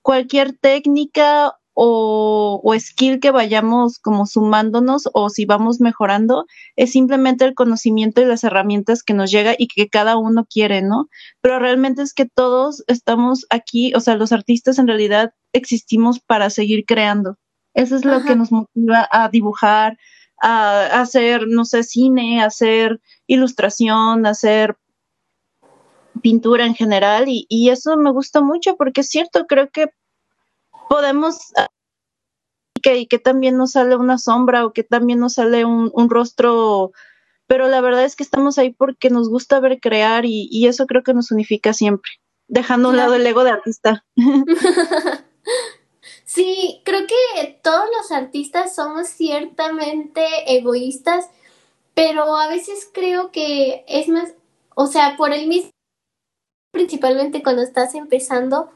Cualquier 0.01 0.57
técnica 0.57 1.57
o, 1.73 2.61
o, 2.63 2.79
skill 2.79 3.19
que 3.19 3.31
vayamos 3.31 3.99
como 3.99 4.25
sumándonos 4.25 5.09
o 5.13 5.29
si 5.29 5.45
vamos 5.45 5.79
mejorando, 5.81 6.45
es 6.75 6.91
simplemente 6.91 7.45
el 7.45 7.55
conocimiento 7.55 8.21
y 8.21 8.25
las 8.25 8.43
herramientas 8.43 9.03
que 9.03 9.13
nos 9.13 9.31
llega 9.31 9.55
y 9.57 9.67
que 9.67 9.89
cada 9.89 10.17
uno 10.17 10.45
quiere, 10.45 10.81
¿no? 10.81 11.09
Pero 11.41 11.59
realmente 11.59 12.01
es 12.03 12.13
que 12.13 12.25
todos 12.25 12.83
estamos 12.87 13.45
aquí, 13.49 13.93
o 13.95 13.99
sea, 13.99 14.15
los 14.15 14.31
artistas 14.31 14.77
en 14.77 14.87
realidad 14.87 15.33
existimos 15.51 16.19
para 16.19 16.49
seguir 16.49 16.85
creando. 16.85 17.37
Eso 17.73 17.95
es 17.95 18.05
lo 18.05 18.23
que 18.23 18.35
nos 18.35 18.51
motiva 18.51 19.07
a 19.11 19.29
dibujar, 19.29 19.97
a, 20.39 21.01
hacer, 21.01 21.47
no 21.47 21.65
sé, 21.65 21.83
cine, 21.83 22.43
a 22.43 22.45
hacer 22.45 23.01
ilustración, 23.25 24.27
a 24.27 24.29
hacer 24.29 24.77
pintura 26.21 26.67
en 26.67 26.75
general 26.75 27.27
y, 27.27 27.47
y 27.49 27.69
eso 27.69 27.97
me 27.97 28.11
gusta 28.11 28.41
mucho 28.41 28.75
porque 28.77 29.01
es 29.01 29.09
cierto, 29.09 29.47
creo 29.47 29.71
que 29.71 29.87
podemos 30.93 31.51
que, 32.83 32.97
y 32.97 33.07
que 33.07 33.17
también 33.17 33.57
nos 33.57 33.71
sale 33.71 33.95
una 33.95 34.19
sombra 34.19 34.63
o 34.63 34.73
que 34.73 34.83
también 34.83 35.19
nos 35.19 35.33
sale 35.33 35.65
un, 35.65 35.91
rostro, 36.07 36.91
pero 37.47 37.67
la 37.67 37.81
verdad 37.81 38.05
es 38.05 38.15
que 38.15 38.21
estamos 38.21 38.59
ahí 38.59 38.71
porque 38.73 39.09
nos 39.09 39.27
gusta 39.27 39.59
ver 39.59 39.79
crear 39.79 40.23
y, 40.25 40.67
eso 40.67 40.85
creo 40.85 41.01
que 41.01 41.15
nos 41.15 41.31
unifica 41.31 41.73
siempre, 41.73 42.12
dejando 42.47 42.89
a 42.89 42.91
un 42.91 42.97
lado 42.97 43.15
el 43.15 43.25
ego 43.25 43.43
de 43.43 43.50
artista. 43.50 44.05
Sí, 46.25 46.81
creo 46.83 47.01
que 47.05 47.59
todos 47.63 47.85
los 47.95 48.12
artistas 48.12 48.73
somos 48.73 49.07
ciertamente 49.07 50.25
egoístas, 50.47 51.29
pero 51.93 52.38
a 52.38 52.47
veces 52.47 52.89
creo 52.91 53.31
que 53.31 53.85
es 53.88 54.07
más, 54.07 54.33
o 54.73 54.88
sea, 54.88 55.15
por 55.15 55.31
el 55.31 55.47
mismo, 55.47 55.69
principalmente 56.71 57.43
cuando 57.43 57.62
estás 57.62 57.93
empezando, 57.93 58.71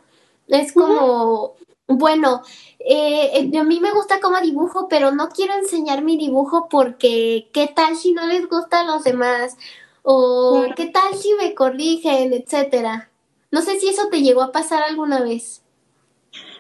es 0.48 0.72
como, 0.72 1.56
bueno, 1.88 2.44
eh, 2.80 3.32
eh, 3.34 3.58
a 3.58 3.64
mí 3.64 3.80
me 3.80 3.92
gusta 3.92 4.20
cómo 4.20 4.40
dibujo, 4.42 4.88
pero 4.90 5.12
no 5.12 5.30
quiero 5.30 5.54
enseñar 5.56 6.04
mi 6.04 6.18
dibujo 6.18 6.68
porque 6.70 7.50
qué 7.54 7.68
tal 7.74 7.96
si 7.96 8.12
no 8.14 8.28
les 8.28 8.48
gusta 8.48 8.82
a 8.82 8.84
los 8.84 9.04
demás 9.04 9.58
o 10.04 10.66
qué 10.76 10.88
tal 10.88 11.16
si 11.16 11.34
me 11.36 11.56
corrigen, 11.56 12.34
etcétera. 12.34 13.10
No 13.52 13.62
sé 13.62 13.80
si 13.80 13.88
eso 13.88 14.10
te 14.10 14.22
llegó 14.22 14.42
a 14.42 14.52
pasar 14.52 14.84
alguna 14.84 15.22
vez. 15.22 15.64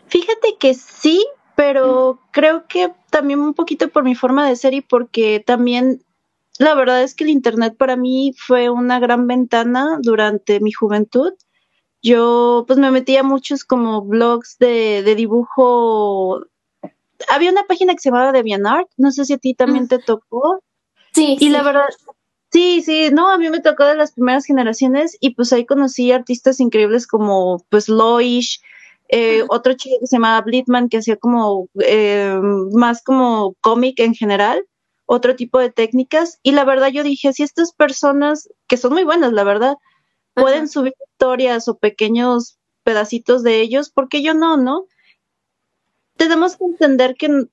Fíjate 0.07 0.55
que 0.57 0.73
sí, 0.73 1.25
pero 1.55 2.19
creo 2.31 2.65
que 2.67 2.93
también 3.09 3.41
un 3.41 3.53
poquito 3.53 3.89
por 3.89 4.03
mi 4.03 4.15
forma 4.15 4.47
de 4.47 4.55
ser 4.55 4.73
y 4.73 4.81
porque 4.81 5.43
también 5.45 6.03
la 6.57 6.73
verdad 6.73 7.03
es 7.03 7.13
que 7.13 7.25
el 7.25 7.29
internet 7.29 7.75
para 7.77 7.97
mí 7.97 8.33
fue 8.37 8.69
una 8.69 8.99
gran 8.99 9.27
ventana 9.27 9.99
durante 10.01 10.59
mi 10.61 10.71
juventud 10.71 11.33
yo 12.01 12.65
pues 12.67 12.79
me 12.79 12.91
metía 12.91 13.21
a 13.21 13.23
muchos 13.23 13.63
como 13.63 14.01
blogs 14.01 14.57
de, 14.59 15.03
de 15.03 15.15
dibujo. 15.15 16.41
Había 17.29 17.51
una 17.51 17.63
página 17.63 17.93
que 17.93 17.99
se 17.99 18.09
llamaba 18.09 18.31
DeviantArt, 18.31 18.87
no 18.97 19.11
sé 19.11 19.25
si 19.25 19.33
a 19.33 19.37
ti 19.37 19.53
también 19.53 19.85
mm. 19.85 19.87
te 19.87 19.99
tocó. 19.99 20.61
Sí. 21.13 21.37
Y 21.39 21.49
la 21.49 21.63
verdad, 21.63 21.87
sí, 22.51 22.81
sí, 22.81 23.09
no, 23.11 23.31
a 23.31 23.37
mí 23.37 23.49
me 23.49 23.59
tocó 23.59 23.85
de 23.85 23.95
las 23.95 24.11
primeras 24.11 24.45
generaciones 24.45 25.17
y 25.19 25.31
pues 25.31 25.51
ahí 25.51 25.65
conocí 25.65 26.11
artistas 26.11 26.59
increíbles 26.59 27.07
como 27.07 27.65
pues 27.69 27.89
Loish, 27.89 28.61
eh, 29.09 29.43
otro 29.49 29.73
chico 29.73 29.97
que 29.99 30.07
se 30.07 30.17
llamaba 30.17 30.41
Blitman 30.41 30.89
que 30.89 30.97
hacía 30.97 31.15
como 31.15 31.69
eh, 31.81 32.39
más 32.73 33.01
como 33.03 33.55
cómic 33.61 33.99
en 33.99 34.13
general, 34.13 34.65
otro 35.05 35.35
tipo 35.35 35.59
de 35.59 35.71
técnicas 35.71 36.39
y 36.43 36.51
la 36.51 36.65
verdad 36.65 36.89
yo 36.89 37.03
dije, 37.03 37.33
si 37.33 37.41
estas 37.41 37.71
personas, 37.73 38.49
que 38.67 38.77
son 38.77 38.93
muy 38.93 39.03
buenas, 39.03 39.31
la 39.33 39.43
verdad, 39.43 39.75
pueden 40.41 40.67
subir 40.67 40.93
historias 41.11 41.67
o 41.67 41.77
pequeños 41.77 42.57
pedacitos 42.83 43.43
de 43.43 43.61
ellos, 43.61 43.89
porque 43.89 44.21
yo 44.21 44.33
no, 44.33 44.57
¿no? 44.57 44.85
Tenemos 46.15 46.55
que 46.55 46.65
entender 46.65 47.15
que 47.15 47.47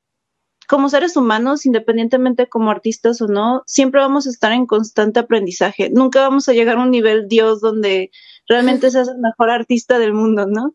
como 0.66 0.88
seres 0.88 1.16
humanos, 1.16 1.66
independientemente 1.66 2.48
como 2.48 2.70
artistas 2.70 3.20
o 3.20 3.26
no, 3.26 3.62
siempre 3.66 4.00
vamos 4.00 4.26
a 4.26 4.30
estar 4.30 4.52
en 4.52 4.66
constante 4.66 5.20
aprendizaje. 5.20 5.90
Nunca 5.90 6.20
vamos 6.20 6.48
a 6.48 6.52
llegar 6.52 6.78
a 6.78 6.82
un 6.82 6.90
nivel 6.90 7.28
Dios 7.28 7.60
donde 7.60 8.10
realmente 8.48 8.90
seas 8.90 9.08
el 9.08 9.18
mejor 9.18 9.50
artista 9.50 9.98
del 9.98 10.14
mundo, 10.14 10.46
¿no? 10.46 10.74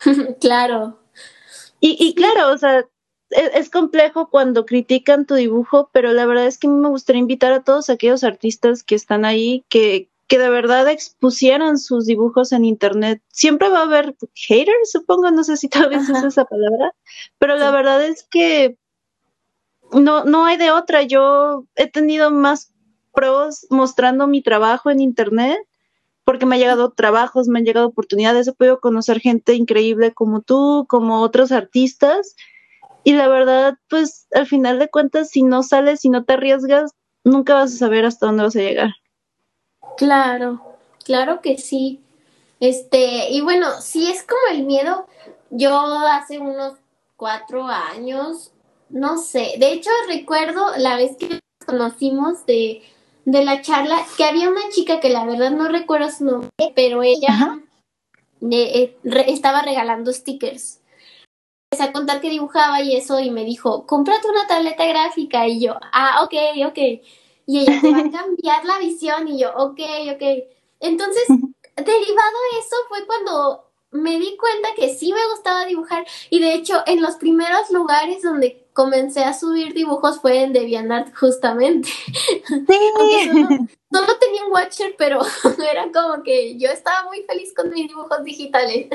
claro. 0.40 1.00
Y, 1.80 1.96
y 2.00 2.14
claro, 2.14 2.52
o 2.52 2.58
sea, 2.58 2.86
es, 3.30 3.50
es, 3.54 3.70
complejo 3.70 4.30
cuando 4.30 4.64
critican 4.64 5.26
tu 5.26 5.34
dibujo, 5.34 5.90
pero 5.92 6.12
la 6.12 6.24
verdad 6.26 6.46
es 6.46 6.58
que 6.58 6.68
a 6.68 6.70
mí 6.70 6.76
me 6.76 6.88
gustaría 6.88 7.20
invitar 7.20 7.52
a 7.52 7.62
todos 7.62 7.90
aquellos 7.90 8.24
artistas 8.24 8.82
que 8.82 8.94
están 8.94 9.24
ahí, 9.24 9.64
que, 9.68 10.08
que 10.28 10.38
de 10.38 10.48
verdad 10.48 10.88
expusieran 10.88 11.78
sus 11.78 12.06
dibujos 12.06 12.52
en 12.52 12.64
internet. 12.64 13.22
Siempre 13.28 13.68
va 13.68 13.80
a 13.80 13.84
haber 13.84 14.16
haters, 14.34 14.90
supongo, 14.90 15.30
no 15.30 15.44
sé 15.44 15.56
si 15.56 15.68
todavía 15.68 15.98
es 15.98 16.10
esa 16.10 16.44
palabra, 16.44 16.94
pero 17.38 17.56
la 17.56 17.70
verdad 17.70 18.04
es 18.04 18.26
que 18.28 18.76
no, 19.92 20.24
no 20.24 20.46
hay 20.46 20.56
de 20.56 20.70
otra. 20.72 21.02
Yo 21.02 21.64
he 21.76 21.88
tenido 21.88 22.30
más 22.30 22.72
pros 23.14 23.66
mostrando 23.70 24.26
mi 24.26 24.42
trabajo 24.42 24.90
en 24.90 25.00
internet 25.00 25.58
porque 26.24 26.44
me 26.44 26.56
han 26.56 26.60
llegado 26.60 26.90
trabajos, 26.90 27.46
me 27.46 27.60
han 27.60 27.64
llegado 27.64 27.86
oportunidades, 27.86 28.48
he 28.48 28.52
podido 28.52 28.80
conocer 28.80 29.20
gente 29.20 29.54
increíble 29.54 30.12
como 30.12 30.42
tú, 30.42 30.84
como 30.88 31.20
otros 31.20 31.52
artistas. 31.52 32.34
Y 33.04 33.12
la 33.12 33.28
verdad, 33.28 33.78
pues 33.88 34.26
al 34.34 34.46
final 34.46 34.80
de 34.80 34.88
cuentas, 34.88 35.30
si 35.30 35.44
no 35.44 35.62
sales, 35.62 36.00
si 36.00 36.08
no 36.08 36.24
te 36.24 36.32
arriesgas, 36.32 36.90
nunca 37.22 37.54
vas 37.54 37.72
a 37.74 37.76
saber 37.76 38.04
hasta 38.04 38.26
dónde 38.26 38.42
vas 38.42 38.56
a 38.56 38.60
llegar. 38.60 38.90
Claro, 39.96 40.60
claro 41.04 41.40
que 41.40 41.58
sí. 41.58 42.00
Este, 42.60 43.30
y 43.30 43.40
bueno, 43.40 43.80
si 43.80 44.10
es 44.10 44.22
como 44.22 44.40
el 44.50 44.64
miedo. 44.64 45.06
Yo 45.50 45.78
hace 45.78 46.40
unos 46.40 46.74
cuatro 47.16 47.66
años, 47.66 48.50
no 48.88 49.16
sé, 49.16 49.54
de 49.58 49.72
hecho 49.72 49.90
recuerdo 50.08 50.76
la 50.76 50.96
vez 50.96 51.16
que 51.16 51.28
nos 51.28 51.40
conocimos 51.64 52.44
de, 52.46 52.82
de 53.24 53.44
la 53.44 53.62
charla, 53.62 54.04
que 54.16 54.24
había 54.24 54.50
una 54.50 54.68
chica 54.70 54.98
que 54.98 55.08
la 55.08 55.24
verdad 55.24 55.52
no 55.52 55.68
recuerdo 55.68 56.10
su 56.10 56.24
nombre, 56.24 56.50
pero 56.74 57.04
ella 57.04 57.60
eh, 58.50 58.96
estaba 59.28 59.62
regalando 59.62 60.12
stickers. 60.12 60.80
Empecé 61.70 61.90
a 61.90 61.92
contar 61.92 62.20
que 62.20 62.28
dibujaba 62.28 62.82
y 62.82 62.96
eso 62.96 63.20
y 63.20 63.30
me 63.30 63.44
dijo, 63.44 63.86
cómprate 63.86 64.28
una 64.28 64.48
tableta 64.48 64.84
gráfica 64.84 65.46
y 65.46 65.60
yo, 65.60 65.76
ah, 65.92 66.24
ok, 66.24 66.34
ok 66.66 66.78
y 67.46 67.60
ella 67.60 67.80
te 67.80 67.90
va 67.90 67.98
a 67.98 68.10
cambiar 68.10 68.64
la 68.64 68.78
visión 68.78 69.28
y 69.28 69.38
yo, 69.38 69.50
ok, 69.56 69.80
ok. 70.14 70.22
Entonces, 70.80 71.26
derivado 71.28 72.38
de 72.52 72.58
eso 72.58 72.76
fue 72.88 73.06
cuando 73.06 73.64
me 73.92 74.18
di 74.18 74.36
cuenta 74.36 74.68
que 74.76 74.94
sí 74.94 75.12
me 75.12 75.26
gustaba 75.32 75.64
dibujar 75.64 76.04
y 76.28 76.40
de 76.40 76.54
hecho 76.54 76.82
en 76.86 77.00
los 77.00 77.14
primeros 77.16 77.70
lugares 77.70 78.22
donde 78.22 78.66
comencé 78.72 79.24
a 79.24 79.32
subir 79.32 79.72
dibujos 79.72 80.20
fue 80.20 80.42
en 80.42 80.52
DeviantArt 80.52 81.16
justamente. 81.16 81.88
Sí. 81.88 82.50
solo, 83.90 84.18
tenía 84.20 84.44
un 84.44 84.52
watcher, 84.52 84.94
pero 84.98 85.20
era 85.70 85.90
como 85.92 86.22
que 86.22 86.58
yo 86.58 86.68
estaba 86.68 87.04
muy 87.06 87.22
feliz 87.22 87.54
con 87.54 87.70
mis 87.70 87.88
dibujos 87.88 88.22
digitales. 88.22 88.88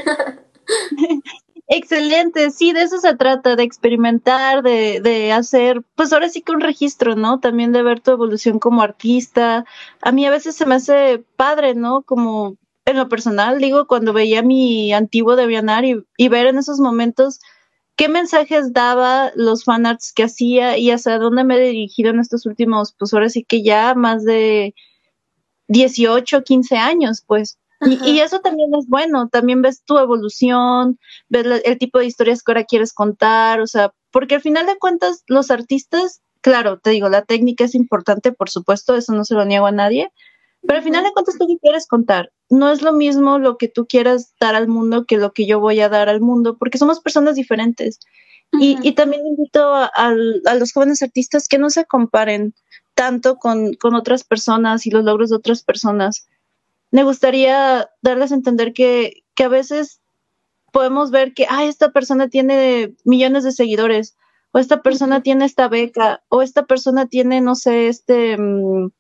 Excelente, 1.74 2.52
sí, 2.52 2.74
de 2.74 2.82
eso 2.84 2.98
se 3.00 3.16
trata, 3.16 3.56
de 3.56 3.64
experimentar, 3.64 4.62
de, 4.62 5.00
de 5.00 5.32
hacer, 5.32 5.82
pues 5.96 6.12
ahora 6.12 6.28
sí 6.28 6.42
que 6.42 6.52
un 6.52 6.60
registro, 6.60 7.16
¿no? 7.16 7.40
También 7.40 7.72
de 7.72 7.82
ver 7.82 8.02
tu 8.02 8.12
evolución 8.12 8.60
como 8.60 8.82
artista. 8.82 9.64
A 10.02 10.12
mí 10.12 10.26
a 10.26 10.32
veces 10.32 10.54
se 10.58 10.66
me 10.66 10.76
hace 10.76 11.24
padre, 11.38 11.74
¿no? 11.74 12.02
Como 12.02 12.58
en 12.84 12.98
lo 12.98 13.08
personal, 13.08 13.60
digo, 13.60 13.88
cuando 13.88 14.12
veía 14.12 14.42
mi 14.44 14.92
antiguo 14.92 15.38
de 15.38 15.46
y, 15.48 15.96
y 16.18 16.28
ver 16.28 16.48
en 16.48 16.58
esos 16.58 16.82
momentos 16.82 17.40
qué 17.96 18.10
mensajes 18.10 18.74
daba 18.74 19.32
los 19.36 19.64
fanarts 19.64 20.12
que 20.12 20.24
hacía 20.24 20.78
y 20.78 20.92
hacia 20.92 21.20
dónde 21.20 21.46
me 21.46 21.56
he 21.56 21.70
dirigido 21.70 22.10
en 22.10 22.20
estos 22.20 22.46
últimos, 22.46 22.94
pues 23.00 23.14
ahora 23.14 23.30
sí 23.30 23.46
que 23.46 23.64
ya 23.64 23.94
más 23.96 24.26
de 24.26 24.76
18, 25.70 26.44
15 26.44 26.78
años, 26.78 27.24
pues. 27.26 27.58
Y, 27.82 28.20
eso 28.20 28.40
también 28.40 28.70
es 28.76 28.88
bueno, 28.88 29.28
también 29.30 29.62
ves 29.62 29.84
tu 29.84 29.98
evolución, 29.98 31.00
ves 31.30 31.62
el 31.66 31.78
tipo 31.80 32.00
de 32.00 32.06
historias 32.06 32.44
que 32.44 32.52
ahora 32.52 32.64
quieres 32.64 32.94
contar, 32.94 33.60
o 33.60 33.68
sea, 33.68 33.92
porque 34.12 34.36
al 34.36 34.42
final 34.42 34.68
de 34.68 34.78
cuentas 34.78 35.24
los 35.28 35.50
artistas, 35.50 36.22
claro, 36.42 36.80
te 36.80 36.92
digo, 36.92 37.10
la 37.10 37.24
técnica 37.24 37.64
es 37.64 37.74
importante, 37.74 38.34
por 38.34 38.50
supuesto, 38.50 38.96
eso 38.96 39.14
no 39.14 39.26
se 39.26 39.34
lo 39.34 39.46
niego 39.46 39.66
a 39.66 39.72
nadie, 39.72 40.12
pero 40.62 40.78
al 40.78 40.84
final 40.84 41.04
de 41.04 41.12
cuentas 41.12 41.38
tú 41.40 41.48
qué 41.48 41.58
quieres 41.60 41.88
contar. 41.88 42.32
No 42.50 42.72
es 42.72 42.84
lo 42.84 42.94
mismo 42.94 43.40
lo 43.40 43.58
que 43.58 43.68
tú 43.68 43.88
quieras 43.88 44.36
dar 44.40 44.54
al 44.54 44.68
mundo 44.68 45.06
que 45.06 45.18
lo 45.18 45.34
que 45.34 45.48
yo 45.48 45.60
voy 45.60 45.80
a 45.80 45.90
dar 45.90 46.08
al 46.08 46.22
mundo, 46.22 46.58
porque 46.58 46.78
somos 46.78 47.00
personas 47.00 47.36
diferentes. 47.36 48.00
y, 48.60 48.78
y, 48.84 48.92
también 48.92 49.26
invito 49.26 49.74
a, 49.74 49.86
a, 49.86 50.14
los 50.56 50.74
jóvenes 50.74 51.02
artistas 51.02 51.48
que 51.48 51.58
no 51.58 51.70
se 51.70 51.86
comparen 51.86 52.54
tanto 52.96 53.38
con, 53.38 53.74
con 53.76 53.96
otras 53.96 54.26
personas 54.26 54.86
y 54.86 54.92
los 54.92 55.06
logros 55.06 55.30
de 55.30 55.38
otras 55.38 55.64
personas 55.64 56.28
me 56.92 57.04
gustaría 57.04 57.90
darles 58.02 58.32
a 58.32 58.36
entender 58.36 58.74
que, 58.74 59.24
que 59.34 59.46
a 59.46 59.50
veces 59.50 60.02
podemos 60.72 61.12
ver 61.12 61.34
que, 61.34 61.48
ah, 61.50 61.66
esta 61.66 61.92
persona 61.92 62.30
tiene 62.30 62.96
millones 63.04 63.44
de 63.44 63.52
seguidores, 63.52 64.18
o 64.52 64.60
esta 64.60 64.82
persona 64.82 65.22
tiene 65.22 65.46
esta 65.46 65.68
beca, 65.68 66.24
o 66.30 66.42
esta 66.42 66.66
persona 66.66 67.08
tiene, 67.08 67.42
no 67.42 67.56
sé, 67.56 67.88
este, 67.88 68.38
mm, 68.38 68.92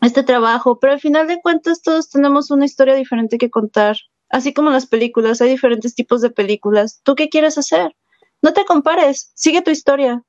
este 0.00 0.22
trabajo, 0.22 0.78
pero 0.80 0.94
al 0.94 1.00
final 1.00 1.28
de 1.28 1.40
cuentas 1.40 1.82
todos 1.82 2.10
tenemos 2.10 2.50
una 2.50 2.64
historia 2.64 2.94
diferente 2.94 3.38
que 3.38 3.50
contar, 3.50 3.96
así 4.30 4.52
como 4.52 4.70
las 4.70 4.86
películas, 4.86 5.40
hay 5.40 5.50
diferentes 5.50 5.94
tipos 5.94 6.22
de 6.22 6.30
películas. 6.30 7.00
¿Tú 7.02 7.14
qué 7.14 7.28
quieres 7.28 7.58
hacer? 7.58 7.94
No 8.40 8.52
te 8.52 8.64
compares, 8.64 9.30
sigue 9.34 9.62
tu 9.62 9.70
historia, 9.70 10.22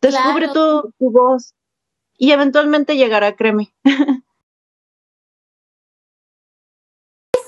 descubre 0.00 0.48
tu, 0.48 0.92
tu 0.98 1.10
voz 1.10 1.54
y 2.16 2.32
eventualmente 2.32 2.96
llegará, 2.96 3.36
créeme. 3.36 3.72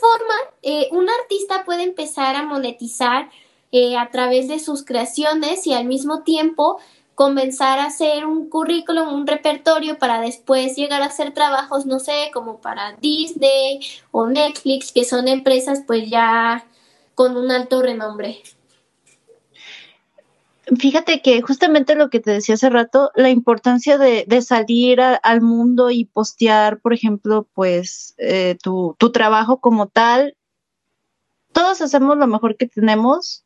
forma 0.07 0.35
eh, 0.63 0.89
un 0.93 1.09
artista 1.09 1.65
puede 1.65 1.83
empezar 1.83 2.37
a 2.37 2.43
monetizar 2.43 3.31
eh, 3.73 3.97
a 3.97 4.11
través 4.11 4.49
de 4.49 4.59
sus 4.59 4.85
creaciones 4.85 5.67
y 5.67 5.73
al 5.73 5.85
mismo 5.85 6.23
tiempo 6.23 6.79
comenzar 7.15 7.79
a 7.79 7.87
hacer 7.87 8.27
un 8.27 8.49
currículum, 8.49 9.13
un 9.13 9.27
repertorio 9.27 9.99
para 9.99 10.21
después 10.21 10.77
llegar 10.77 11.03
a 11.03 11.07
hacer 11.07 11.33
trabajos, 11.33 11.87
no 11.87 11.99
sé, 11.99 12.31
como 12.33 12.61
para 12.61 12.93
Disney 13.01 13.81
o 14.11 14.27
Netflix, 14.27 14.93
que 14.93 15.05
son 15.05 15.27
empresas 15.27 15.83
pues 15.87 16.11
ya 16.11 16.67
con 17.15 17.37
un 17.37 17.51
alto 17.51 17.81
renombre. 17.81 18.43
Fíjate 20.79 21.23
que 21.23 21.43
justamente 21.43 21.95
lo 21.95 22.11
que 22.11 22.19
te 22.19 22.33
decía 22.33 22.57
hace 22.57 22.71
rato, 22.71 23.13
la 23.15 23.31
importancia 23.31 23.99
de, 23.99 24.27
salir 24.43 25.01
al 25.01 25.41
mundo 25.41 25.91
y 25.91 26.07
postear, 26.07 26.81
por 26.81 26.93
ejemplo, 26.93 27.47
pues 27.55 28.15
eh, 28.19 28.57
tu, 28.61 28.97
tu 28.99 29.13
trabajo 29.13 29.61
como 29.61 29.87
tal. 29.87 30.37
Todos 31.53 31.81
hacemos 31.83 32.17
lo 32.19 32.27
mejor 32.27 32.57
que 32.57 32.67
tenemos, 32.67 33.45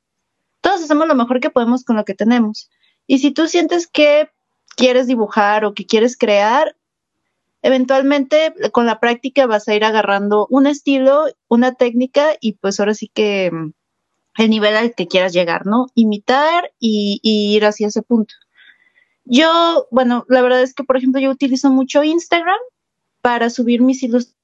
todos 0.62 0.82
hacemos 0.82 1.06
lo 1.06 1.14
mejor 1.14 1.40
que 1.40 1.50
podemos 1.50 1.84
con 1.84 1.96
lo 1.96 2.06
que 2.06 2.14
tenemos. 2.14 2.70
Y 3.06 3.18
si 3.18 3.32
tú 3.32 3.48
sientes 3.48 3.86
que 3.86 4.30
quieres 4.74 5.06
dibujar 5.06 5.66
o 5.66 5.74
que 5.74 5.84
quieres 5.84 6.16
crear, 6.16 6.74
eventualmente 7.60 8.54
con 8.72 8.86
la 8.86 8.98
práctica 8.98 9.46
vas 9.46 9.68
a 9.68 9.74
ir 9.74 9.84
agarrando 9.84 10.46
un 10.48 10.66
estilo, 10.66 11.26
una 11.48 11.74
técnica 11.74 12.30
y 12.40 12.52
pues 12.54 12.80
ahora 12.80 12.94
sí 12.94 13.10
que 13.12 13.50
el 14.40 14.50
nivel 14.50 14.76
al 14.76 14.94
que 14.94 15.06
quieras 15.06 15.32
llegar, 15.32 15.66
¿no? 15.66 15.88
Imitar 15.94 16.72
y, 16.78 17.20
ir 17.22 17.64
hacia 17.64 17.88
ese 17.88 18.02
punto. 18.02 18.34
Yo, 19.24 19.86
bueno, 19.90 20.24
la 20.28 20.40
verdad 20.42 20.62
es 20.62 20.74
que, 20.74 20.82
por 20.82 20.96
ejemplo, 20.96 21.20
yo 21.20 21.30
utilizo 21.30 21.70
mucho 21.70 22.02
Instagram 22.02 22.58
para 23.20 23.50
subir 23.50 23.82
mis 23.82 24.02
ilustraciones, 24.02 24.36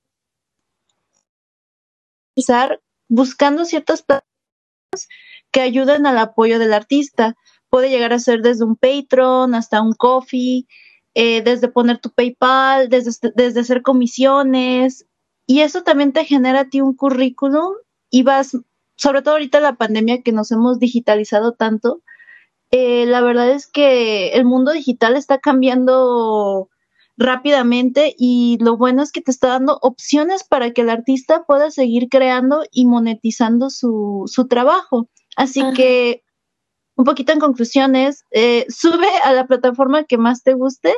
buscando 3.09 3.65
ciertas 3.65 4.03
plataformas 4.03 5.09
que 5.51 5.61
ayuden 5.63 6.07
al 6.07 6.19
apoyo 6.19 6.59
del 6.59 6.75
artista. 6.75 7.35
Puede 7.71 7.89
llegar 7.89 8.13
a 8.13 8.19
ser 8.19 8.43
desde 8.43 8.65
un 8.65 8.77
Patreon 8.77 9.55
hasta 9.55 9.81
un 9.81 9.95
Coffee, 9.95 10.67
eh, 11.15 11.41
desde 11.41 11.69
poner 11.69 11.99
tu 11.99 12.11
PayPal, 12.11 12.91
desde, 12.91 13.33
desde 13.35 13.61
hacer 13.61 13.81
comisiones. 13.81 15.07
Y 15.47 15.61
eso 15.61 15.83
también 15.83 16.13
te 16.13 16.25
genera 16.27 16.61
a 16.61 16.69
ti 16.69 16.83
un 16.83 16.95
currículum 16.95 17.73
y 18.11 18.23
vas 18.23 18.57
sobre 18.97 19.23
todo 19.23 19.35
ahorita 19.35 19.61
la 19.61 19.77
pandemia 19.77 20.23
que 20.23 20.33
nos 20.33 20.51
hemos 20.51 20.79
digitalizado 20.79 21.53
tanto, 21.53 22.03
eh, 22.71 23.07
la 23.07 23.21
verdad 23.21 23.51
es 23.51 23.67
que 23.67 24.31
el 24.31 24.45
mundo 24.45 24.73
digital 24.73 25.17
está 25.17 25.39
cambiando 25.39 26.69
rápidamente 27.17 28.15
y 28.19 28.59
lo 28.61 28.77
bueno 28.77 29.03
es 29.03 29.13
que 29.13 29.23
te 29.23 29.31
está 29.31 29.49
dando 29.49 29.79
opciones 29.81 30.45
para 30.45 30.73
que 30.73 30.83
el 30.83 30.91
artista 30.91 31.45
pueda 31.47 31.71
seguir 31.71 32.09
creando 32.09 32.65
y 32.71 32.87
monetizando 32.87 33.71
su, 33.71 34.25
su 34.27 34.47
trabajo. 34.49 35.09
Así 35.37 35.63
que, 35.75 36.23
un 36.95 37.05
poquito 37.05 37.33
en 37.33 37.41
conclusiones, 37.41 38.25
eh, 38.31 38.67
sube 38.69 39.09
a 39.25 39.33
la 39.33 39.47
plataforma 39.47 40.05
que 40.05 40.19
más 40.19 40.43
te 40.43 40.55
guste 40.55 40.95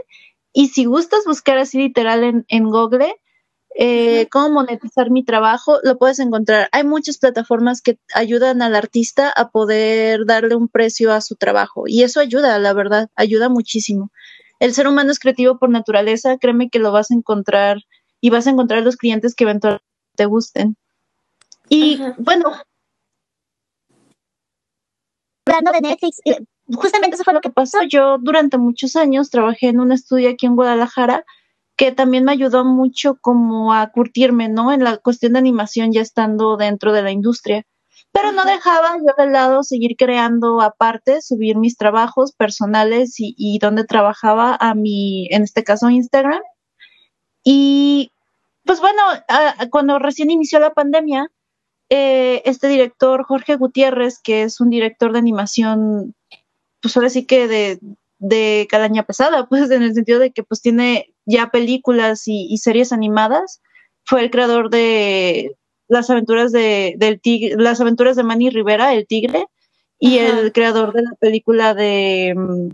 y 0.52 0.68
si 0.68 0.84
gustas 0.84 1.24
buscar 1.26 1.58
así 1.58 1.78
literal 1.78 2.24
en, 2.24 2.44
en 2.48 2.64
Google, 2.70 3.14
eh, 3.74 4.28
cómo 4.30 4.50
monetizar 4.50 5.10
mi 5.10 5.24
trabajo, 5.24 5.78
lo 5.82 5.98
puedes 5.98 6.18
encontrar. 6.18 6.68
Hay 6.72 6.84
muchas 6.84 7.18
plataformas 7.18 7.82
que 7.82 7.98
ayudan 8.14 8.62
al 8.62 8.74
artista 8.74 9.32
a 9.34 9.50
poder 9.50 10.26
darle 10.26 10.54
un 10.54 10.68
precio 10.68 11.12
a 11.12 11.20
su 11.20 11.36
trabajo 11.36 11.84
y 11.86 12.02
eso 12.02 12.20
ayuda, 12.20 12.58
la 12.58 12.72
verdad, 12.72 13.08
ayuda 13.14 13.48
muchísimo. 13.48 14.10
El 14.58 14.74
ser 14.74 14.88
humano 14.88 15.12
es 15.12 15.18
creativo 15.18 15.58
por 15.58 15.70
naturaleza, 15.70 16.38
créeme 16.38 16.70
que 16.70 16.80
lo 16.80 16.90
vas 16.92 17.10
a 17.10 17.14
encontrar 17.14 17.78
y 18.20 18.30
vas 18.30 18.46
a 18.46 18.50
encontrar 18.50 18.82
los 18.82 18.96
clientes 18.96 19.34
que 19.34 19.44
eventualmente 19.44 19.84
te 20.16 20.26
gusten. 20.26 20.76
Y 21.68 22.00
bueno, 22.18 22.52
hablando 25.46 25.72
de 25.72 25.80
Netflix, 25.80 26.20
eh, 26.24 26.40
justamente 26.74 27.14
eso 27.14 27.24
fue 27.24 27.34
lo 27.34 27.40
que 27.40 27.50
pasó. 27.50 27.78
Yo 27.88 28.18
durante 28.18 28.58
muchos 28.58 28.96
años 28.96 29.30
trabajé 29.30 29.68
en 29.68 29.80
un 29.80 29.92
estudio 29.92 30.30
aquí 30.30 30.46
en 30.46 30.56
Guadalajara 30.56 31.24
que 31.78 31.92
también 31.92 32.24
me 32.24 32.32
ayudó 32.32 32.64
mucho 32.64 33.18
como 33.20 33.72
a 33.72 33.86
curtirme, 33.92 34.48
¿no? 34.48 34.72
En 34.72 34.82
la 34.82 34.96
cuestión 34.96 35.34
de 35.34 35.38
animación 35.38 35.92
ya 35.92 36.00
estando 36.00 36.56
dentro 36.56 36.92
de 36.92 37.02
la 37.02 37.12
industria. 37.12 37.64
Pero 38.10 38.32
no 38.32 38.44
dejaba 38.44 38.96
yo 38.96 39.14
de 39.16 39.30
lado 39.30 39.62
seguir 39.62 39.94
creando 39.96 40.60
aparte, 40.60 41.22
subir 41.22 41.56
mis 41.56 41.76
trabajos 41.76 42.32
personales 42.32 43.14
y, 43.18 43.58
donde 43.60 43.84
trabajaba 43.84 44.56
a 44.58 44.74
mi, 44.74 45.28
en 45.30 45.44
este 45.44 45.62
caso, 45.62 45.88
Instagram. 45.88 46.42
Y 47.44 48.10
pues 48.64 48.80
bueno, 48.80 49.02
cuando 49.70 50.00
recién 50.00 50.32
inició 50.32 50.58
la 50.58 50.74
pandemia, 50.74 51.30
eh, 51.90 52.42
este 52.44 52.66
director, 52.66 53.22
Jorge 53.22 53.54
Gutiérrez, 53.54 54.18
que 54.20 54.42
es 54.42 54.60
un 54.60 54.70
director 54.70 55.12
de 55.12 55.20
animación, 55.20 56.16
pues 56.80 56.96
ahora 56.96 57.08
sí 57.08 57.24
que 57.24 57.46
de, 57.46 57.78
de 58.18 58.66
calaña 58.68 59.04
pesada, 59.04 59.46
pues 59.48 59.70
en 59.70 59.84
el 59.84 59.94
sentido 59.94 60.18
de 60.18 60.32
que 60.32 60.42
pues 60.42 60.60
tiene 60.60 61.14
ya 61.28 61.50
películas 61.50 62.22
y, 62.26 62.56
series 62.58 62.92
animadas. 62.92 63.60
Fue 64.04 64.22
el 64.22 64.30
creador 64.30 64.70
de 64.70 65.54
las 65.86 66.10
aventuras 66.10 66.50
de 66.52 66.94
del 66.98 67.20
tigre, 67.20 67.54
las 67.56 67.80
aventuras 67.80 68.16
de 68.16 68.22
Manny 68.22 68.50
Rivera, 68.50 68.94
el 68.94 69.06
tigre, 69.06 69.46
y 69.98 70.18
el 70.18 70.52
creador 70.52 70.92
de 70.92 71.02
la 71.02 71.12
película 71.20 71.74
de 71.74 72.34
mm, 72.36 72.68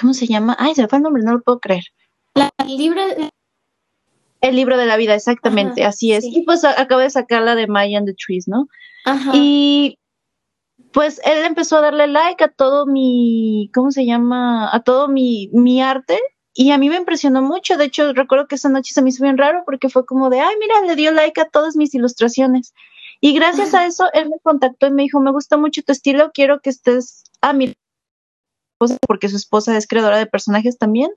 ¿cómo 0.00 0.14
se 0.14 0.26
llama? 0.26 0.56
Ay, 0.58 0.74
se 0.74 0.82
me 0.82 0.88
fue 0.88 0.98
el 0.98 1.04
nombre, 1.04 1.22
no 1.22 1.32
lo 1.32 1.42
puedo 1.42 1.60
creer. 1.60 1.84
el 2.34 2.76
libro 2.76 3.00
el 4.40 4.56
libro 4.56 4.76
de 4.76 4.86
la 4.86 4.96
vida, 4.96 5.14
exactamente, 5.14 5.84
así 5.84 6.12
es. 6.12 6.24
Y 6.24 6.42
pues 6.42 6.64
acabo 6.64 7.00
de 7.00 7.10
sacar 7.10 7.42
la 7.42 7.54
de 7.54 7.68
Maya 7.68 7.98
and 7.98 8.08
the 8.08 8.14
Trees, 8.14 8.48
¿no? 8.48 8.66
Ajá. 9.04 9.30
Y 9.32 10.00
pues 10.92 11.20
él 11.24 11.44
empezó 11.44 11.76
a 11.76 11.82
darle 11.82 12.08
like 12.08 12.42
a 12.42 12.48
todo 12.48 12.86
mi, 12.86 13.70
¿cómo 13.72 13.92
se 13.92 14.04
llama? 14.04 14.68
A 14.74 14.82
todo 14.82 15.06
mi, 15.06 15.48
mi 15.52 15.80
arte. 15.80 16.18
Y 16.54 16.70
a 16.70 16.78
mí 16.78 16.88
me 16.88 16.96
impresionó 16.96 17.42
mucho. 17.42 17.76
De 17.76 17.84
hecho, 17.84 18.12
recuerdo 18.12 18.46
que 18.46 18.56
esa 18.56 18.68
noche 18.68 18.92
se 18.92 19.02
me 19.02 19.10
hizo 19.10 19.22
bien 19.22 19.38
raro 19.38 19.62
porque 19.64 19.88
fue 19.88 20.04
como 20.04 20.30
de, 20.30 20.40
ay, 20.40 20.54
mira, 20.60 20.82
le 20.82 20.96
dio 20.96 21.12
like 21.12 21.40
a 21.40 21.48
todas 21.48 21.76
mis 21.76 21.94
ilustraciones. 21.94 22.74
Y 23.20 23.34
gracias 23.34 23.72
a 23.72 23.86
eso, 23.86 24.06
él 24.12 24.28
me 24.28 24.38
contactó 24.42 24.88
y 24.88 24.90
me 24.90 25.02
dijo, 25.02 25.20
me 25.20 25.30
gusta 25.30 25.56
mucho 25.56 25.82
tu 25.82 25.92
estilo, 25.92 26.32
quiero 26.34 26.60
que 26.60 26.70
estés 26.70 27.22
a 27.40 27.52
mi 27.52 27.76
esposa, 28.72 28.98
porque 29.06 29.28
su 29.28 29.36
esposa 29.36 29.76
es 29.76 29.86
creadora 29.86 30.18
de 30.18 30.26
personajes 30.26 30.76
también, 30.76 31.10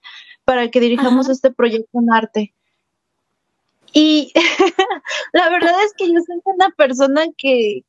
para 0.44 0.70
que 0.70 0.80
dirijamos 0.80 1.30
este 1.30 1.52
proyecto 1.52 2.00
en 2.00 2.14
arte. 2.14 2.54
Y 3.92 4.32
la 5.34 5.50
verdad 5.50 5.74
es 5.84 5.94
que 5.98 6.06
yo 6.08 6.20
soy 6.28 6.42
una 6.44 6.70
persona 6.70 7.24
que, 7.38 7.84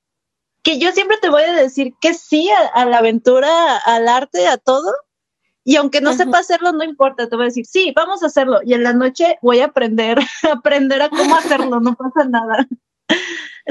que 0.63 0.79
yo 0.79 0.93
siempre 0.93 1.19
te 1.19 1.29
voy 1.29 1.43
a 1.43 1.53
decir 1.53 1.93
que 2.01 2.15
sí 2.15 2.49
a, 2.75 2.87
la 2.87 2.99
aventura, 2.99 3.77
al 3.79 4.09
arte, 4.09 4.47
a 4.47 4.57
todo. 4.57 4.93
Y 5.69 5.75
aunque 5.75 6.01
no 6.01 6.13
sepa 6.13 6.39
hacerlo, 6.39 6.71
no 6.71 6.85
importa, 6.85 7.29
te 7.29 7.35
voy 7.35 7.47
a 7.47 7.49
decir, 7.49 7.67
sí, 7.67 7.93
vamos 7.97 8.23
a 8.23 8.27
hacerlo. 8.27 8.61
Y 8.65 8.75
en 8.75 8.85
la 8.85 8.93
noche 8.93 9.37
voy 9.43 9.59
a 9.59 9.65
aprender, 9.65 10.17
aprender 10.53 11.03
a 11.03 11.09
cómo 11.09 11.35
hacerlo, 11.35 11.81
no 11.81 11.97
pasa 11.97 12.29
nada. 12.29 12.69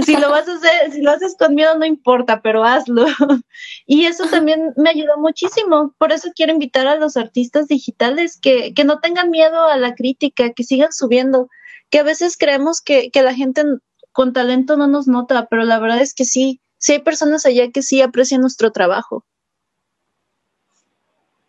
Si 0.05 0.17
lo 0.17 0.29
vas 0.29 0.45
a 0.49 0.55
hacer, 0.55 0.91
si 0.91 1.01
lo 1.01 1.12
haces 1.12 1.38
con 1.39 1.55
miedo, 1.55 1.77
no 1.77 1.86
importa, 1.86 2.41
pero 2.41 2.65
hazlo. 2.65 3.05
Y 3.88 4.08
eso 4.08 4.25
también 4.27 4.73
me 4.75 4.89
ayudó 4.89 5.17
muchísimo. 5.17 5.95
Por 5.97 6.12
eso 6.12 6.31
quiero 6.36 6.51
invitar 6.51 6.86
a 6.86 6.97
los 6.97 7.15
artistas 7.15 7.69
digitales 7.69 8.38
que, 8.41 8.73
que 8.73 8.84
no 8.84 8.99
tengan 8.99 9.29
miedo 9.29 9.65
a 9.65 9.77
la 9.77 9.95
crítica, 9.95 10.51
que 10.51 10.65
sigan 10.65 10.91
subiendo, 10.91 11.47
que 11.89 11.99
a 11.99 12.03
veces 12.03 12.36
creemos 12.36 12.81
que, 12.81 13.10
que 13.10 13.21
la 13.21 13.34
gente 13.34 13.63
con 14.12 14.34
talento 14.34 14.75
no 14.75 14.88
nos 14.88 15.08
nota, 15.08 15.47
pero 15.49 15.63
la 15.63 15.79
verdad 15.79 16.01
es 16.01 16.13
que 16.13 16.25
sí, 16.25 16.60
sí 16.77 16.91
hay 16.91 16.99
personas 16.99 17.45
allá 17.45 17.71
que 17.71 17.81
sí 17.81 18.01
aprecian 18.01 18.41
nuestro 18.41 18.73
trabajo. 18.73 19.23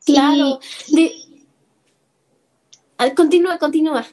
Claro. 0.06 0.60
Continúa, 3.14 3.58
continúa. 3.58 4.06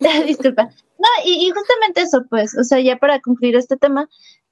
Disculpa. 0.26 0.70
No, 0.98 1.08
y, 1.24 1.50
justamente 1.50 2.00
eso, 2.00 2.24
pues, 2.28 2.56
o 2.58 2.64
sea, 2.64 2.80
ya 2.80 2.96
para 2.96 3.20
concluir 3.20 3.56
este 3.56 3.76
tema, 3.76 4.08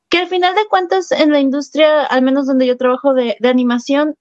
que 0.09 0.19
al 0.19 0.29
final 0.29 0.55
de 0.55 0.67
cuentas 0.69 1.11
en 1.13 1.33
la 1.33 1.41
industria, 1.41 2.05
al 2.05 2.23
menos 2.23 2.47
donde 2.47 2.67
yo 2.67 2.77
trabajo 2.77 3.15
de, 3.15 3.37
de 3.41 3.49
animación, 3.49 4.17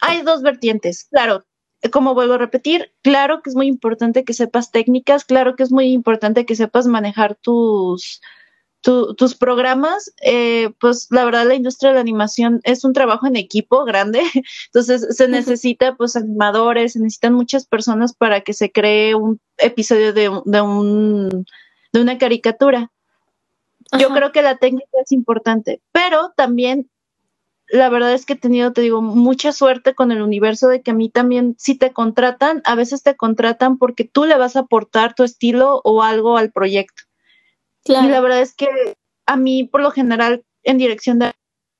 hay 0.00 0.22
dos 0.22 0.42
vertientes. 0.42 1.04
Claro, 1.10 1.44
como 1.90 2.14
vuelvo 2.14 2.34
a 2.34 2.38
repetir, 2.38 2.92
claro 3.02 3.42
que 3.42 3.50
es 3.50 3.56
muy 3.56 3.66
importante 3.66 4.24
que 4.24 4.34
sepas 4.34 4.70
técnicas, 4.70 5.24
claro 5.24 5.56
que 5.56 5.64
es 5.64 5.72
muy 5.72 5.92
importante 5.92 6.46
que 6.46 6.56
sepas 6.56 6.86
manejar 6.86 7.34
tus, 7.34 8.20
tus 8.82 9.34
programas, 9.36 10.12
eh, 10.22 10.70
pues 10.80 11.06
la 11.10 11.24
verdad 11.24 11.46
la 11.46 11.54
industria 11.54 11.90
de 11.90 11.94
la 11.94 12.00
animación 12.00 12.60
es 12.64 12.84
un 12.84 12.92
trabajo 12.92 13.26
en 13.26 13.36
equipo 13.36 13.84
grande, 13.84 14.22
entonces 14.66 15.16
se 15.16 15.28
necesita 15.28 15.94
pues 15.94 16.16
animadores, 16.16 16.94
se 16.94 16.98
necesitan 16.98 17.34
muchas 17.34 17.64
personas 17.64 18.12
para 18.12 18.40
que 18.40 18.52
se 18.52 18.72
cree 18.72 19.14
un 19.14 19.40
episodio 19.58 20.12
de, 20.12 20.30
de, 20.44 20.60
un, 20.60 21.46
de 21.92 22.00
una 22.00 22.18
caricatura. 22.18 22.90
Yo 23.98 24.08
creo 24.08 24.32
que 24.32 24.42
la 24.42 24.56
técnica 24.56 24.88
es 25.04 25.12
importante, 25.12 25.82
pero 25.92 26.32
también 26.34 26.88
la 27.68 27.88
verdad 27.88 28.12
es 28.14 28.26
que 28.26 28.34
he 28.34 28.36
tenido, 28.36 28.72
te 28.72 28.80
digo, 28.80 29.00
mucha 29.00 29.52
suerte 29.52 29.94
con 29.94 30.12
el 30.12 30.22
universo 30.22 30.68
de 30.68 30.82
que 30.82 30.90
a 30.90 30.94
mí 30.94 31.08
también 31.08 31.54
si 31.58 31.76
te 31.76 31.92
contratan, 31.92 32.62
a 32.64 32.74
veces 32.74 33.02
te 33.02 33.16
contratan 33.16 33.78
porque 33.78 34.04
tú 34.04 34.24
le 34.24 34.36
vas 34.36 34.56
a 34.56 34.60
aportar 34.60 35.14
tu 35.14 35.22
estilo 35.22 35.80
o 35.84 36.02
algo 36.02 36.36
al 36.36 36.52
proyecto. 36.52 37.04
Y 37.84 37.92
la 37.92 38.20
verdad 38.20 38.40
es 38.40 38.54
que 38.54 38.68
a 39.26 39.36
mí, 39.36 39.64
por 39.64 39.80
lo 39.80 39.90
general, 39.90 40.44
en 40.62 40.78
dirección 40.78 41.18
de 41.18 41.32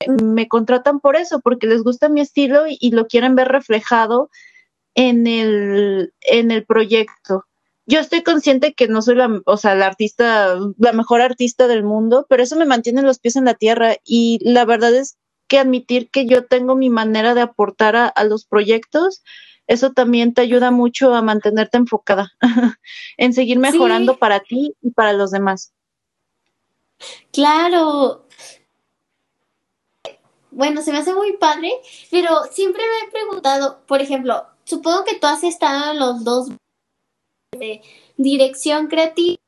me 0.08 0.48
contratan 0.48 1.00
por 1.00 1.16
eso, 1.16 1.40
porque 1.40 1.66
les 1.66 1.82
gusta 1.82 2.08
mi 2.08 2.20
estilo 2.20 2.64
y, 2.68 2.90
lo 2.90 3.06
quieren 3.06 3.34
ver 3.34 3.48
reflejado 3.48 4.30
en 4.94 5.26
el, 5.26 6.12
en 6.22 6.50
el 6.50 6.64
proyecto. 6.64 7.44
Yo 7.86 8.00
estoy 8.00 8.22
consciente 8.22 8.74
que 8.74 8.88
no 8.88 9.02
soy 9.02 9.16
la, 9.16 9.40
o 9.44 9.56
sea, 9.56 9.74
la 9.74 9.86
artista, 9.86 10.56
la 10.78 10.92
mejor 10.92 11.20
artista 11.20 11.66
del 11.66 11.84
mundo, 11.84 12.26
pero 12.28 12.42
eso 12.42 12.56
me 12.56 12.64
mantiene 12.64 13.02
los 13.02 13.18
pies 13.18 13.36
en 13.36 13.44
la 13.44 13.54
tierra 13.54 13.96
y 14.04 14.38
la 14.42 14.64
verdad 14.64 14.94
es 14.94 15.18
que 15.48 15.58
admitir 15.58 16.10
que 16.10 16.26
yo 16.26 16.46
tengo 16.46 16.76
mi 16.76 16.90
manera 16.90 17.34
de 17.34 17.40
aportar 17.42 17.96
a, 17.96 18.06
a 18.06 18.24
los 18.24 18.46
proyectos, 18.46 19.22
eso 19.66 19.92
también 19.92 20.34
te 20.34 20.42
ayuda 20.42 20.70
mucho 20.70 21.14
a 21.14 21.22
mantenerte 21.22 21.76
enfocada 21.76 22.32
en 23.16 23.32
seguir 23.32 23.58
mejorando 23.58 24.18
para 24.18 24.40
ti 24.40 24.74
y 24.80 24.90
para 24.90 25.12
los 25.12 25.30
demás. 25.30 25.72
Claro. 27.32 28.26
Bueno, 30.50 30.82
se 30.82 30.92
me 30.92 30.98
hace 30.98 31.14
muy 31.14 31.36
padre, 31.38 31.72
pero 32.10 32.44
siempre 32.50 32.82
me 32.82 33.08
he 33.08 33.10
preguntado, 33.10 33.80
por 33.86 34.02
ejemplo, 34.02 34.46
supongo 34.64 35.04
que 35.04 35.18
tú 35.18 35.26
has 35.26 35.42
estado 35.44 35.92
en 35.92 35.98
los 35.98 36.24
dos 36.24 36.48
de 37.58 37.82
dirección 38.16 38.88
creativa, 38.88 39.38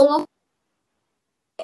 o 0.00 0.24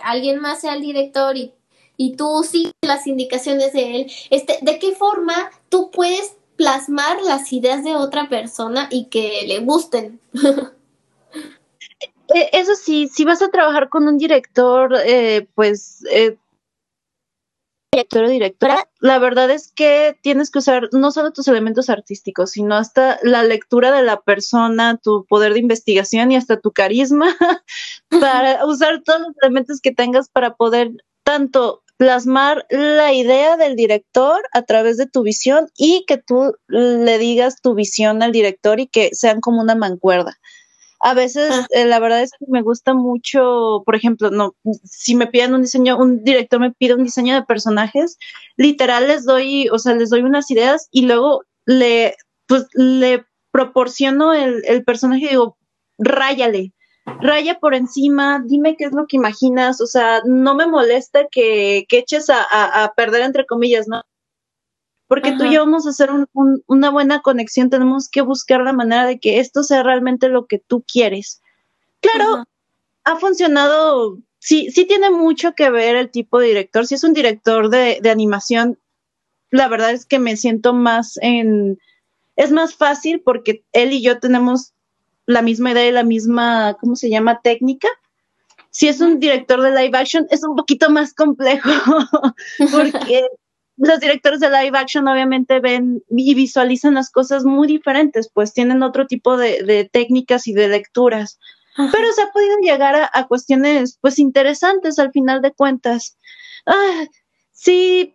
alguien 0.02 0.40
más 0.40 0.60
sea 0.60 0.74
el 0.74 0.82
director 0.82 1.36
y, 1.36 1.54
y 1.96 2.16
tú 2.16 2.44
sigues 2.48 2.72
las 2.82 3.06
indicaciones 3.06 3.72
de 3.72 3.96
él. 3.96 4.12
Este, 4.30 4.58
¿De 4.62 4.78
qué 4.78 4.94
forma 4.94 5.50
tú 5.68 5.90
puedes 5.90 6.36
plasmar 6.56 7.20
las 7.22 7.52
ideas 7.52 7.84
de 7.84 7.96
otra 7.96 8.28
persona 8.28 8.88
y 8.90 9.06
que 9.06 9.44
le 9.46 9.60
gusten? 9.60 10.20
Eh, 12.34 12.50
eso 12.52 12.74
sí, 12.74 13.08
si 13.12 13.24
vas 13.24 13.42
a 13.42 13.50
trabajar 13.50 13.88
con 13.88 14.08
un 14.08 14.18
director, 14.18 14.94
eh, 15.04 15.46
pues 15.54 16.04
eh, 16.10 16.36
director 17.92 18.24
o 18.24 18.28
directora, 18.28 18.88
la 19.00 19.18
verdad 19.18 19.50
es 19.50 19.72
que 19.72 20.18
tienes 20.22 20.50
que 20.50 20.58
usar 20.58 20.88
no 20.92 21.12
solo 21.12 21.32
tus 21.32 21.48
elementos 21.48 21.88
artísticos, 21.88 22.50
sino 22.50 22.74
hasta 22.74 23.18
la 23.22 23.42
lectura 23.42 23.92
de 23.92 24.02
la 24.02 24.20
persona, 24.20 24.98
tu 25.02 25.24
poder 25.26 25.54
de 25.54 25.60
investigación 25.60 26.32
y 26.32 26.36
hasta 26.36 26.60
tu 26.60 26.72
carisma 26.72 27.26
para 28.20 28.66
usar 28.66 29.02
todos 29.02 29.20
los 29.20 29.32
elementos 29.40 29.80
que 29.80 29.92
tengas 29.92 30.28
para 30.28 30.54
poder 30.56 30.90
tanto 31.24 31.82
plasmar 31.96 32.66
la 32.68 33.12
idea 33.12 33.56
del 33.56 33.76
director 33.76 34.42
a 34.52 34.62
través 34.62 34.98
de 34.98 35.06
tu 35.06 35.22
visión 35.22 35.68
y 35.76 36.04
que 36.06 36.18
tú 36.18 36.54
le 36.68 37.18
digas 37.18 37.62
tu 37.62 37.74
visión 37.74 38.22
al 38.22 38.32
director 38.32 38.80
y 38.80 38.86
que 38.86 39.10
sean 39.12 39.40
como 39.40 39.62
una 39.62 39.74
mancuerda. 39.74 40.38
A 41.00 41.14
veces, 41.14 41.50
ah. 41.52 41.66
eh, 41.70 41.84
la 41.84 41.98
verdad 41.98 42.22
es 42.22 42.32
que 42.38 42.46
me 42.48 42.62
gusta 42.62 42.94
mucho, 42.94 43.82
por 43.84 43.94
ejemplo, 43.94 44.30
no, 44.30 44.54
si 44.84 45.14
me 45.14 45.26
piden 45.26 45.54
un 45.54 45.62
diseño, 45.62 45.98
un 45.98 46.24
director 46.24 46.58
me 46.58 46.72
pide 46.72 46.94
un 46.94 47.04
diseño 47.04 47.34
de 47.34 47.42
personajes, 47.42 48.18
literal 48.56 49.08
les 49.08 49.24
doy, 49.24 49.68
o 49.68 49.78
sea, 49.78 49.94
les 49.94 50.10
doy 50.10 50.22
unas 50.22 50.50
ideas 50.50 50.88
y 50.90 51.02
luego 51.02 51.42
le, 51.66 52.16
pues, 52.46 52.66
le 52.72 53.24
proporciono 53.50 54.32
el, 54.32 54.62
el 54.66 54.84
personaje 54.84 55.26
y 55.26 55.28
digo, 55.28 55.58
ráyale, 55.98 56.72
raya 57.20 57.58
por 57.58 57.74
encima, 57.74 58.42
dime 58.44 58.76
qué 58.76 58.84
es 58.84 58.92
lo 58.92 59.06
que 59.06 59.16
imaginas, 59.16 59.80
o 59.80 59.86
sea, 59.86 60.22
no 60.24 60.54
me 60.54 60.66
molesta 60.66 61.26
que, 61.30 61.84
que 61.88 61.98
eches 61.98 62.30
a, 62.30 62.42
a 62.84 62.92
perder 62.94 63.22
entre 63.22 63.46
comillas, 63.46 63.86
¿no? 63.86 64.02
Porque 65.08 65.32
tú 65.32 65.44
y 65.44 65.54
yo 65.54 65.60
vamos 65.60 65.86
a 65.86 65.90
hacer 65.90 66.10
una 66.66 66.90
buena 66.90 67.20
conexión, 67.20 67.70
tenemos 67.70 68.08
que 68.08 68.22
buscar 68.22 68.62
la 68.62 68.72
manera 68.72 69.06
de 69.06 69.20
que 69.20 69.38
esto 69.38 69.62
sea 69.62 69.82
realmente 69.82 70.28
lo 70.28 70.46
que 70.46 70.58
tú 70.58 70.84
quieres. 70.90 71.42
Claro, 72.00 72.44
ha 73.04 73.16
funcionado, 73.16 74.18
sí, 74.40 74.70
sí 74.72 74.84
tiene 74.84 75.10
mucho 75.10 75.54
que 75.54 75.70
ver 75.70 75.94
el 75.94 76.10
tipo 76.10 76.40
de 76.40 76.48
director. 76.48 76.86
Si 76.86 76.96
es 76.96 77.04
un 77.04 77.12
director 77.12 77.70
de, 77.70 78.00
de 78.02 78.10
animación, 78.10 78.78
la 79.50 79.68
verdad 79.68 79.92
es 79.92 80.06
que 80.06 80.18
me 80.18 80.36
siento 80.36 80.72
más 80.72 81.18
en, 81.22 81.78
es 82.34 82.50
más 82.50 82.74
fácil 82.74 83.20
porque 83.20 83.64
él 83.72 83.92
y 83.92 84.02
yo 84.02 84.18
tenemos 84.18 84.72
la 85.24 85.42
misma 85.42 85.72
idea 85.72 85.88
y 85.88 85.92
la 85.92 86.04
misma, 86.04 86.76
¿cómo 86.80 86.96
se 86.96 87.10
llama? 87.10 87.40
Técnica. 87.42 87.88
Si 88.70 88.88
es 88.88 89.00
un 89.00 89.20
director 89.20 89.62
de 89.62 89.70
live 89.70 89.96
action, 89.96 90.26
es 90.30 90.44
un 90.44 90.56
poquito 90.56 90.90
más 90.90 91.14
complejo 91.14 91.70
porque 92.72 93.26
los 93.76 94.00
directores 94.00 94.40
de 94.40 94.50
live 94.50 94.76
action 94.78 95.06
obviamente 95.08 95.60
ven 95.60 96.02
y 96.08 96.34
visualizan 96.34 96.94
las 96.94 97.10
cosas 97.10 97.44
muy 97.44 97.66
diferentes, 97.66 98.30
pues 98.32 98.52
tienen 98.52 98.82
otro 98.82 99.06
tipo 99.06 99.36
de, 99.36 99.88
técnicas 99.92 100.46
y 100.46 100.52
de 100.52 100.68
lecturas. 100.68 101.38
Pero 101.76 102.10
se 102.12 102.22
ha 102.22 102.30
podido 102.32 102.56
llegar 102.62 103.10
a, 103.12 103.26
cuestiones 103.26 103.98
pues 104.00 104.18
interesantes 104.18 104.98
al 104.98 105.12
final 105.12 105.42
de 105.42 105.52
cuentas. 105.52 106.16
Ah, 106.64 107.04
sí, 107.52 108.14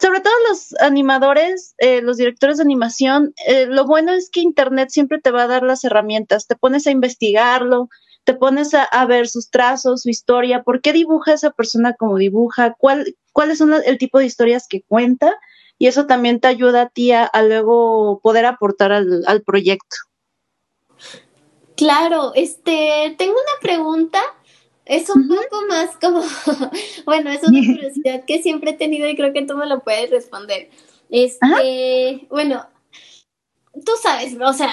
sobre 0.00 0.20
todo 0.20 0.32
los 0.48 0.74
animadores, 0.80 1.74
eh, 1.78 2.00
los 2.02 2.16
directores 2.16 2.58
de 2.58 2.62
animación, 2.62 3.34
eh, 3.48 3.66
lo 3.66 3.84
bueno 3.84 4.12
es 4.12 4.30
que 4.30 4.40
Internet 4.40 4.90
siempre 4.90 5.20
te 5.20 5.32
va 5.32 5.42
a 5.42 5.48
dar 5.48 5.64
las 5.64 5.82
herramientas, 5.82 6.46
te 6.46 6.54
pones 6.54 6.86
a 6.86 6.92
investigarlo, 6.92 7.88
te 8.28 8.34
pones 8.34 8.74
a, 8.74 9.06
ver 9.06 9.26
sus 9.26 9.48
trazos, 9.48 10.02
su 10.02 10.10
historia, 10.10 10.62
por 10.62 10.82
qué 10.82 10.92
dibuja 10.92 11.32
esa 11.32 11.50
persona 11.50 11.94
como 11.94 12.18
dibuja, 12.18 12.74
cuál, 12.78 13.16
cuáles 13.32 13.56
son 13.56 13.72
el 13.72 13.96
tipo 13.96 14.18
de 14.18 14.26
historias 14.26 14.68
que 14.68 14.82
cuenta, 14.82 15.34
y 15.78 15.86
eso 15.86 16.04
también 16.04 16.38
te 16.38 16.48
ayuda 16.48 16.82
a 16.82 16.88
ti 16.90 17.10
a, 17.10 17.30
luego 17.42 18.20
poder 18.22 18.44
aportar 18.44 18.92
al, 18.92 19.42
proyecto. 19.46 19.96
Claro, 21.74 22.32
este, 22.34 23.14
tengo 23.16 23.32
una 23.32 23.60
pregunta, 23.62 24.20
es 24.84 25.08
un 25.08 25.26
poco 25.26 25.64
más 25.66 25.96
como, 25.96 26.20
bueno, 27.06 27.30
es 27.30 27.42
una 27.44 27.60
curiosidad 27.60 28.26
que 28.26 28.42
siempre 28.42 28.72
he 28.72 28.74
tenido 28.74 29.08
y 29.08 29.16
creo 29.16 29.32
que 29.32 29.46
tú 29.46 29.56
me 29.56 29.64
lo 29.64 29.80
puedes 29.80 30.10
responder. 30.10 30.68
Este, 31.08 32.26
bueno, 32.28 32.66
tú 33.72 33.92
sabes, 34.02 34.36
o 34.38 34.52
sea, 34.52 34.70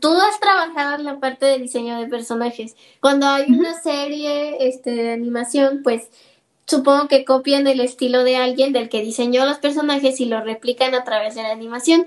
tú 0.00 0.12
has 0.12 0.40
trabajado 0.40 0.96
en 0.96 1.04
la 1.04 1.20
parte 1.20 1.46
de 1.46 1.58
diseño 1.58 1.98
de 1.98 2.06
personajes. 2.06 2.76
Cuando 3.00 3.26
hay 3.26 3.50
una 3.50 3.80
serie 3.80 4.68
este, 4.68 4.90
de 4.90 5.12
animación, 5.12 5.80
pues 5.82 6.08
supongo 6.66 7.08
que 7.08 7.24
copian 7.24 7.66
el 7.66 7.80
estilo 7.80 8.24
de 8.24 8.36
alguien 8.36 8.72
del 8.72 8.88
que 8.88 9.02
diseñó 9.02 9.46
los 9.46 9.58
personajes 9.58 10.20
y 10.20 10.26
lo 10.26 10.40
replican 10.42 10.94
a 10.94 11.04
través 11.04 11.34
de 11.34 11.42
la 11.42 11.52
animación. 11.52 12.06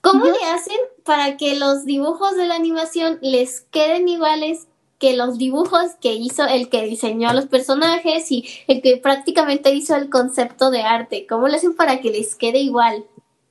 ¿Cómo 0.00 0.24
le 0.24 0.44
hacen 0.54 0.78
para 1.04 1.36
que 1.36 1.56
los 1.58 1.84
dibujos 1.84 2.36
de 2.36 2.46
la 2.46 2.54
animación 2.54 3.18
les 3.20 3.60
queden 3.70 4.08
iguales 4.08 4.66
que 4.98 5.16
los 5.16 5.38
dibujos 5.38 5.94
que 6.00 6.12
hizo 6.12 6.46
el 6.46 6.68
que 6.68 6.84
diseñó 6.84 7.30
a 7.30 7.34
los 7.34 7.46
personajes 7.46 8.30
y 8.30 8.46
el 8.66 8.82
que 8.82 8.98
prácticamente 8.98 9.72
hizo 9.72 9.96
el 9.96 10.10
concepto 10.10 10.70
de 10.70 10.82
arte. 10.82 11.26
¿Cómo 11.26 11.48
lo 11.48 11.56
hacen 11.56 11.74
para 11.74 12.00
que 12.00 12.10
les 12.10 12.34
quede 12.34 12.58
igual? 12.58 13.06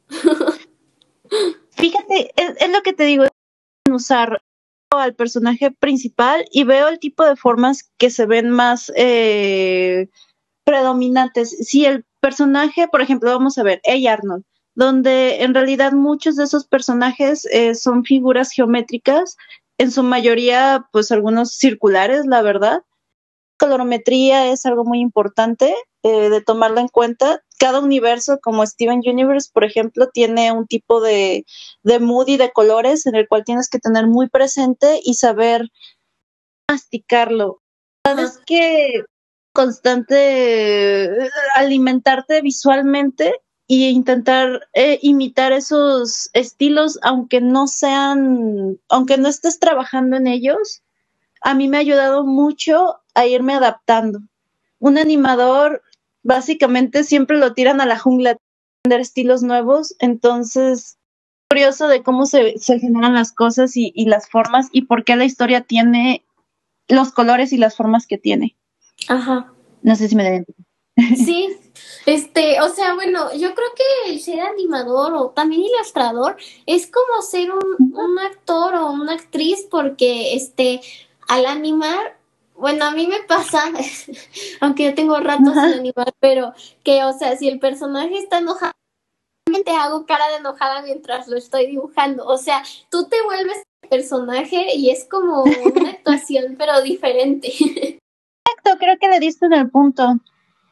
Fíjate, 1.72 2.32
es, 2.36 2.70
lo 2.70 2.82
que 2.84 2.94
te 2.94 3.04
digo, 3.04 3.26
usar 3.94 4.42
al 4.92 5.16
personaje 5.16 5.72
principal 5.72 6.46
y 6.52 6.64
veo 6.64 6.88
el 6.88 7.00
tipo 7.00 7.24
de 7.24 7.36
formas 7.36 7.92
que 7.98 8.10
se 8.10 8.26
ven 8.26 8.50
más 8.50 8.92
eh, 8.96 10.10
predominantes. 10.64 11.50
Si 11.50 11.86
el 11.86 12.06
personaje, 12.20 12.88
por 12.88 13.02
ejemplo, 13.02 13.30
vamos 13.32 13.58
a 13.58 13.64
ver, 13.64 13.82
A. 13.88 14.12
Arnold, 14.12 14.44
donde 14.76 15.44
en 15.44 15.54
realidad 15.54 15.92
muchos 15.92 16.36
de 16.36 16.46
esos 16.46 16.66
personajes 16.66 17.46
eh, 17.52 17.76
son 17.76 18.04
figuras 18.04 18.52
geométricas, 18.52 19.38
en 19.80 19.92
su 19.92 20.04
mayoría, 20.04 20.88
pues 20.92 21.12
algunos 21.12 21.54
circulares, 21.54 22.26
la 22.26 22.42
verdad. 22.42 22.84
Colorometría 23.58 24.52
es 24.52 24.66
algo 24.66 24.84
muy 24.84 25.00
importante 25.00 25.74
eh, 26.04 26.30
de 26.30 26.42
tomarla 26.42 26.82
en 26.82 26.90
cuenta. 26.90 27.42
Cada 27.60 27.80
universo, 27.80 28.40
como 28.42 28.66
Steven 28.66 29.02
Universe, 29.06 29.50
por 29.54 29.64
ejemplo, 29.64 30.10
tiene 30.12 30.52
un 30.52 30.66
tipo 30.66 31.02
de, 31.02 31.46
de 31.84 32.00
mood 32.00 32.28
y 32.30 32.38
de 32.38 32.52
colores 32.52 33.06
en 33.06 33.16
el 33.16 33.28
cual 33.28 33.44
tienes 33.44 33.70
que 33.70 33.80
tener 33.80 34.08
muy 34.08 34.30
presente 34.30 35.00
y 35.04 35.16
saber 35.16 35.70
masticarlo. 36.70 37.62
Sabes 38.06 38.40
que 38.46 39.04
constante 39.54 41.30
alimentarte 41.56 42.42
visualmente 42.42 43.36
e 43.68 43.90
intentar 43.90 44.68
eh, 44.74 45.00
imitar 45.02 45.52
esos 45.52 46.30
estilos, 46.34 46.98
aunque 47.04 47.40
no 47.40 47.68
sean, 47.68 48.80
aunque 48.90 49.18
no 49.18 49.28
estés 49.28 49.60
trabajando 49.60 50.18
en 50.18 50.28
ellos, 50.28 50.82
a 51.42 51.54
mí 51.54 51.68
me 51.68 51.78
ha 51.78 51.82
ayudado 51.82 52.24
mucho 52.24 53.00
a 53.14 53.28
irme 53.28 53.54
adaptando. 53.54 54.20
Un 54.80 54.98
animador 54.98 55.84
básicamente 56.24 57.04
siempre 57.04 57.38
lo 57.38 57.54
tiran 57.54 57.82
a 57.82 57.86
la 57.86 57.98
jungla, 57.98 58.38
aprender 58.82 59.02
estilos 59.02 59.44
nuevos, 59.44 59.96
entonces 60.00 60.98
curioso 61.50 61.88
de 61.88 62.04
cómo 62.04 62.26
se, 62.26 62.60
se 62.60 62.80
generan 62.80 63.16
las 63.16 63.32
cosas 63.32 63.76
y, 63.76 63.92
y, 63.96 64.06
las 64.06 64.30
formas 64.30 64.68
y 64.72 64.84
por 64.84 65.04
qué 65.04 65.16
la 65.16 65.26
historia 65.26 65.62
tiene 65.62 66.24
los 66.88 67.12
colores 67.12 67.52
y 67.54 67.58
las 67.58 67.76
formas 67.76 68.06
que 68.06 68.20
tiene. 68.20 68.56
Ajá. 69.08 69.52
No 69.82 69.96
sé 69.96 70.08
si 70.08 70.16
me 70.16 70.24
deben. 70.24 70.46
Sí, 71.16 71.50
este, 72.06 72.62
o 72.62 72.70
sea, 72.70 72.94
bueno, 72.94 73.34
yo 73.34 73.56
creo 73.56 73.68
que 73.76 74.12
el 74.12 74.20
ser 74.20 74.42
animador 74.42 75.14
o 75.14 75.30
también 75.30 75.62
ilustrador 75.62 76.36
es 76.66 76.88
como 76.88 77.22
ser 77.22 77.52
un, 77.52 77.94
un 77.94 78.20
actor 78.20 78.76
o 78.76 78.92
una 78.92 79.14
actriz 79.14 79.66
porque, 79.72 80.36
este, 80.36 80.82
al 81.28 81.46
animar, 81.46 82.19
bueno, 82.60 82.86
a 82.86 82.92
mí 82.92 83.08
me 83.08 83.22
pasa, 83.28 83.64
aunque 84.62 84.86
yo 84.86 84.96
tengo 84.96 85.20
ratos 85.20 85.54
sin 85.54 85.80
animar, 85.80 86.14
pero 86.20 86.54
que, 86.84 87.04
o 87.04 87.14
sea, 87.14 87.36
si 87.38 87.48
el 87.48 87.60
personaje 87.60 88.18
está 88.18 88.40
enojado, 88.40 88.74
te 89.66 89.72
hago 89.72 90.06
cara 90.06 90.28
de 90.30 90.38
enojada 90.38 90.82
mientras 90.84 91.28
lo 91.28 91.38
estoy 91.38 91.68
dibujando. 91.68 92.26
O 92.26 92.38
sea, 92.38 92.64
tú 92.92 93.08
te 93.08 93.22
vuelves 93.24 93.64
personaje 93.90 94.76
y 94.76 94.92
es 94.92 95.06
como 95.06 95.44
una 95.44 95.90
actuación, 95.90 96.56
pero 96.58 96.82
diferente. 96.82 97.48
Exacto, 97.48 98.78
creo 98.78 98.98
que 99.00 99.10
le 99.10 99.20
diste 99.20 99.48
en 99.48 99.54
el 99.54 99.70
punto 99.72 100.20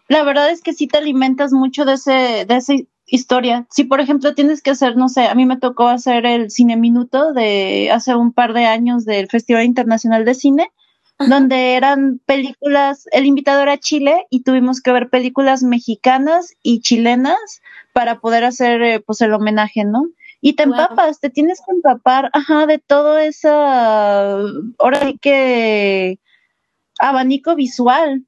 la 0.07 0.23
verdad 0.23 0.49
es 0.51 0.61
que 0.61 0.73
sí 0.73 0.87
te 0.87 0.97
alimentas 0.97 1.51
mucho 1.51 1.85
de 1.85 1.93
ese, 1.93 2.45
de 2.47 2.55
esa 2.55 2.73
historia. 3.05 3.65
Si 3.69 3.83
por 3.83 3.99
ejemplo 3.99 4.33
tienes 4.33 4.61
que 4.61 4.71
hacer, 4.71 4.95
no 4.95 5.09
sé, 5.09 5.27
a 5.27 5.35
mí 5.35 5.45
me 5.45 5.57
tocó 5.57 5.87
hacer 5.87 6.25
el 6.25 6.49
cine 6.49 6.77
minuto 6.77 7.33
de 7.33 7.89
hace 7.91 8.15
un 8.15 8.31
par 8.31 8.53
de 8.53 8.65
años 8.65 9.05
del 9.05 9.27
Festival 9.27 9.65
Internacional 9.65 10.25
de 10.25 10.33
Cine, 10.33 10.71
donde 11.19 11.73
eran 11.75 12.19
películas, 12.25 13.07
el 13.11 13.25
invitado 13.25 13.61
era 13.61 13.77
Chile 13.77 14.25
y 14.29 14.43
tuvimos 14.43 14.81
que 14.81 14.91
ver 14.91 15.09
películas 15.09 15.63
mexicanas 15.63 16.53
y 16.61 16.81
chilenas 16.81 17.61
para 17.93 18.19
poder 18.19 18.43
hacer 18.43 18.81
eh, 18.83 18.99
pues 18.99 19.21
el 19.21 19.33
homenaje, 19.33 19.83
¿no? 19.83 20.07
Y 20.39 20.53
te 20.53 20.63
empapas, 20.63 21.19
te 21.19 21.31
tienes 21.31 21.59
que 21.65 21.75
empapar, 21.75 22.29
ajá, 22.33 22.67
de 22.67 22.77
todo 22.77 23.17
esa, 23.17 24.37
ahora 24.77 24.99
sí 25.01 25.17
que 25.19 26.19
abanico 26.99 27.55
visual 27.55 28.23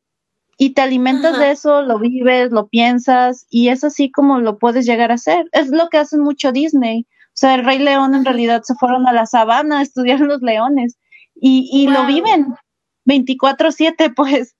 y 0.57 0.71
te 0.71 0.81
alimentas 0.81 1.37
de 1.37 1.51
eso, 1.51 1.83
lo 1.83 1.99
vives, 1.99 2.51
lo 2.51 2.67
piensas 2.67 3.45
y 3.49 3.69
es 3.69 3.83
así 3.83 4.11
como 4.11 4.39
lo 4.39 4.57
puedes 4.57 4.87
llegar 4.87 5.11
a 5.11 5.15
hacer. 5.15 5.47
Es 5.51 5.69
lo 5.69 5.89
que 5.89 5.99
hacen 5.99 6.21
mucho 6.21 6.51
Disney. 6.51 7.05
O 7.27 7.35
sea, 7.39 7.53
el 7.53 7.63
Rey 7.63 7.77
León 7.77 8.15
en 8.15 8.25
realidad 8.25 8.63
se 8.63 8.73
fueron 8.73 9.07
a 9.07 9.13
la 9.13 9.27
sabana 9.27 9.79
a 9.79 9.81
estudiar 9.83 10.19
los 10.21 10.41
leones 10.41 10.97
y, 11.35 11.69
y 11.71 11.87
lo 11.87 12.07
viven 12.07 12.55
24/7, 13.09 14.13
pues 14.15 14.55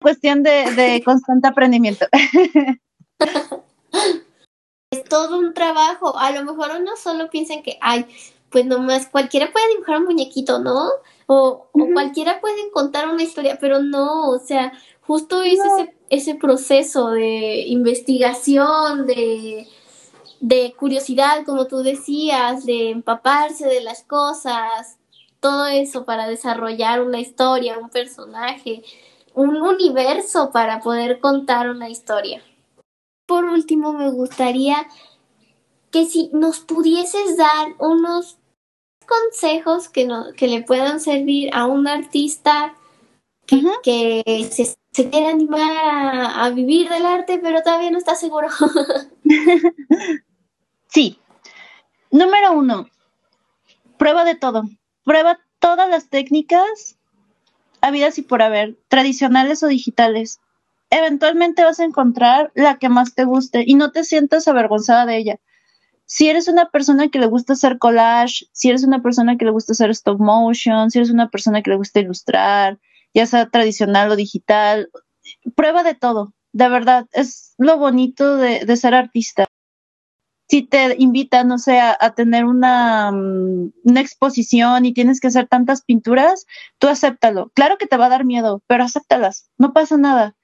cuestión 0.00 0.42
de, 0.42 0.70
de 0.72 1.02
constante 1.04 1.48
aprendimiento. 1.48 2.06
es 4.90 5.04
todo 5.04 5.38
un 5.38 5.54
trabajo. 5.54 6.18
A 6.18 6.30
lo 6.30 6.44
mejor 6.44 6.70
uno 6.78 6.96
solo 6.96 7.30
piensa 7.30 7.54
que, 7.62 7.78
ay, 7.80 8.06
pues 8.50 8.64
nomás 8.66 9.06
cualquiera 9.08 9.50
puede 9.52 9.68
dibujar 9.68 9.98
un 9.98 10.04
muñequito, 10.04 10.60
¿no? 10.60 10.88
O, 11.26 11.68
o 11.72 11.88
cualquiera 11.92 12.40
puede 12.40 12.70
contar 12.70 13.08
una 13.08 13.22
historia, 13.22 13.58
pero 13.60 13.82
no, 13.82 14.30
o 14.30 14.38
sea, 14.38 14.72
justo 15.00 15.42
es 15.42 15.58
ese, 15.58 15.94
ese 16.08 16.34
proceso 16.36 17.10
de 17.10 17.64
investigación, 17.66 19.06
de, 19.06 19.66
de 20.40 20.74
curiosidad, 20.78 21.44
como 21.44 21.66
tú 21.66 21.78
decías, 21.78 22.64
de 22.64 22.90
empaparse 22.90 23.66
de 23.66 23.80
las 23.80 24.04
cosas, 24.04 24.98
todo 25.46 25.66
eso 25.66 26.04
para 26.04 26.26
desarrollar 26.26 27.00
una 27.02 27.20
historia, 27.20 27.78
un 27.78 27.88
personaje, 27.88 28.82
un 29.32 29.62
universo 29.62 30.50
para 30.50 30.80
poder 30.80 31.20
contar 31.20 31.70
una 31.70 31.88
historia. 31.88 32.42
Por 33.26 33.44
último, 33.44 33.92
me 33.92 34.10
gustaría 34.10 34.88
que 35.92 36.06
si 36.06 36.30
nos 36.32 36.58
pudieses 36.58 37.36
dar 37.36 37.74
unos 37.78 38.38
consejos 39.06 39.88
que, 39.88 40.04
no, 40.04 40.32
que 40.36 40.48
le 40.48 40.62
puedan 40.62 40.98
servir 40.98 41.50
a 41.52 41.66
un 41.66 41.86
artista 41.86 42.74
que, 43.46 43.62
que 43.84 44.48
se 44.50 44.76
se 44.96 45.10
quiere 45.10 45.28
animar 45.28 45.60
a, 45.70 46.48
vivir 46.48 46.88
del 46.88 47.04
arte, 47.04 47.38
pero 47.38 47.62
todavía 47.62 47.90
no 47.90 47.98
está 47.98 48.14
seguro. 48.14 48.48
sí. 50.88 51.20
Número 52.10 52.52
uno, 52.52 52.88
prueba 53.98 54.24
de 54.24 54.36
todo. 54.36 54.62
Prueba 55.06 55.38
todas 55.60 55.88
las 55.88 56.08
técnicas 56.08 56.96
habidas 57.80 58.18
y 58.18 58.22
por 58.22 58.42
haber, 58.42 58.76
tradicionales 58.88 59.62
o 59.62 59.68
digitales. 59.68 60.40
Eventualmente 60.90 61.62
vas 61.62 61.78
a 61.78 61.84
encontrar 61.84 62.50
la 62.56 62.78
que 62.78 62.88
más 62.88 63.14
te 63.14 63.22
guste 63.22 63.62
y 63.64 63.76
no 63.76 63.92
te 63.92 64.02
sientas 64.02 64.48
avergonzada 64.48 65.06
de 65.06 65.16
ella. 65.16 65.36
Si 66.06 66.28
eres 66.28 66.48
una 66.48 66.70
persona 66.70 67.06
que 67.06 67.20
le 67.20 67.26
gusta 67.26 67.52
hacer 67.52 67.78
collage, 67.78 68.46
si 68.50 68.68
eres 68.68 68.82
una 68.82 69.00
persona 69.00 69.36
que 69.36 69.44
le 69.44 69.52
gusta 69.52 69.74
hacer 69.74 69.90
stop 69.90 70.18
motion, 70.18 70.90
si 70.90 70.98
eres 70.98 71.10
una 71.10 71.30
persona 71.30 71.62
que 71.62 71.70
le 71.70 71.76
gusta 71.76 72.00
ilustrar, 72.00 72.80
ya 73.14 73.26
sea 73.26 73.48
tradicional 73.48 74.10
o 74.10 74.16
digital, 74.16 74.90
prueba 75.54 75.84
de 75.84 75.94
todo, 75.94 76.34
de 76.52 76.68
verdad, 76.68 77.06
es 77.12 77.54
lo 77.58 77.78
bonito 77.78 78.38
de, 78.38 78.76
ser 78.76 78.94
artista. 78.94 79.45
Si 80.48 80.62
te 80.62 80.94
invitan, 80.98 81.48
no 81.48 81.58
sé, 81.58 81.80
a, 81.80 81.96
tener 82.14 82.44
una, 82.44 83.10
mm, 83.10 83.72
una, 83.84 84.00
exposición 84.00 84.84
y 84.86 84.94
tienes 84.94 85.20
que 85.20 85.26
hacer 85.26 85.48
tantas 85.48 85.82
pinturas, 85.82 86.46
tú 86.78 86.88
acéptalo. 86.88 87.50
Claro 87.54 87.78
que 87.78 87.86
te 87.86 87.96
va 87.96 88.06
a 88.06 88.10
dar 88.10 88.24
miedo, 88.24 88.62
pero 88.66 88.84
acéptalas, 88.84 89.50
no 89.58 89.72
pasa 89.72 89.96
nada. 89.96 90.36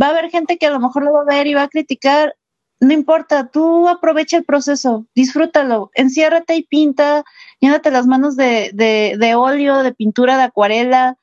Va 0.00 0.06
a 0.08 0.10
haber 0.10 0.30
gente 0.30 0.58
que 0.58 0.66
a 0.66 0.70
lo 0.70 0.80
mejor 0.80 1.04
lo 1.04 1.12
va 1.12 1.22
a 1.22 1.24
ver 1.36 1.46
y 1.46 1.54
va 1.54 1.62
a 1.62 1.68
criticar, 1.68 2.34
no 2.80 2.92
importa, 2.92 3.48
tú 3.48 3.88
aprovecha 3.88 4.36
el 4.36 4.44
proceso, 4.44 5.06
disfrútalo, 5.14 5.90
enciérrate 5.94 6.56
y 6.56 6.62
pinta, 6.64 7.24
llénate 7.60 7.90
las 7.90 8.06
manos 8.06 8.36
de, 8.36 8.70
de, 8.74 9.16
de 9.18 9.34
óleo, 9.34 9.82
de 9.82 9.94
pintura, 9.94 10.36
de 10.36 10.44
acuarela, 10.44 11.16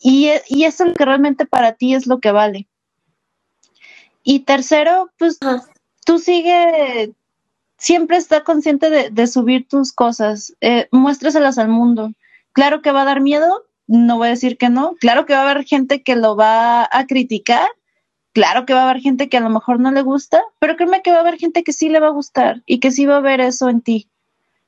y, 0.00 0.30
y 0.48 0.64
eso 0.64 0.84
que 0.94 1.04
realmente 1.04 1.46
para 1.46 1.72
ti 1.72 1.94
es 1.94 2.06
lo 2.06 2.20
que 2.20 2.30
vale. 2.30 2.68
Y 4.22 4.40
tercero, 4.40 5.10
pues 5.18 5.38
tú 6.04 6.18
sigue, 6.18 7.14
siempre 7.78 8.16
está 8.16 8.44
consciente 8.44 9.10
de, 9.10 9.26
subir 9.26 9.66
tus 9.68 9.92
cosas, 9.92 10.54
eh, 10.60 10.88
muéstraselas 10.92 11.58
al 11.58 11.68
mundo. 11.68 12.12
Claro 12.52 12.82
que 12.82 12.92
va 12.92 13.02
a 13.02 13.06
dar 13.06 13.20
miedo, 13.20 13.64
no 13.86 14.18
voy 14.18 14.28
a 14.28 14.30
decir 14.30 14.58
que 14.58 14.68
no, 14.68 14.96
claro 15.00 15.24
que 15.24 15.32
va 15.32 15.40
a 15.40 15.50
haber 15.50 15.64
gente 15.64 16.02
que 16.02 16.16
lo 16.16 16.36
va 16.36 16.88
a 16.90 17.06
criticar, 17.06 17.68
claro 18.32 18.66
que 18.66 18.74
va 18.74 18.80
a 18.80 18.90
haber 18.90 19.00
gente 19.00 19.28
que 19.28 19.38
a 19.38 19.40
lo 19.40 19.50
mejor 19.50 19.80
no 19.80 19.90
le 19.90 20.02
gusta, 20.02 20.42
pero 20.58 20.76
créeme 20.76 21.02
que 21.02 21.12
va 21.12 21.18
a 21.18 21.20
haber 21.20 21.38
gente 21.38 21.62
que 21.62 21.72
sí 21.72 21.88
le 21.88 22.00
va 22.00 22.08
a 22.08 22.10
gustar 22.10 22.62
y 22.66 22.80
que 22.80 22.90
sí 22.90 23.06
va 23.06 23.16
a 23.16 23.20
ver 23.20 23.40
eso 23.40 23.68
en 23.68 23.80
ti. 23.80 24.08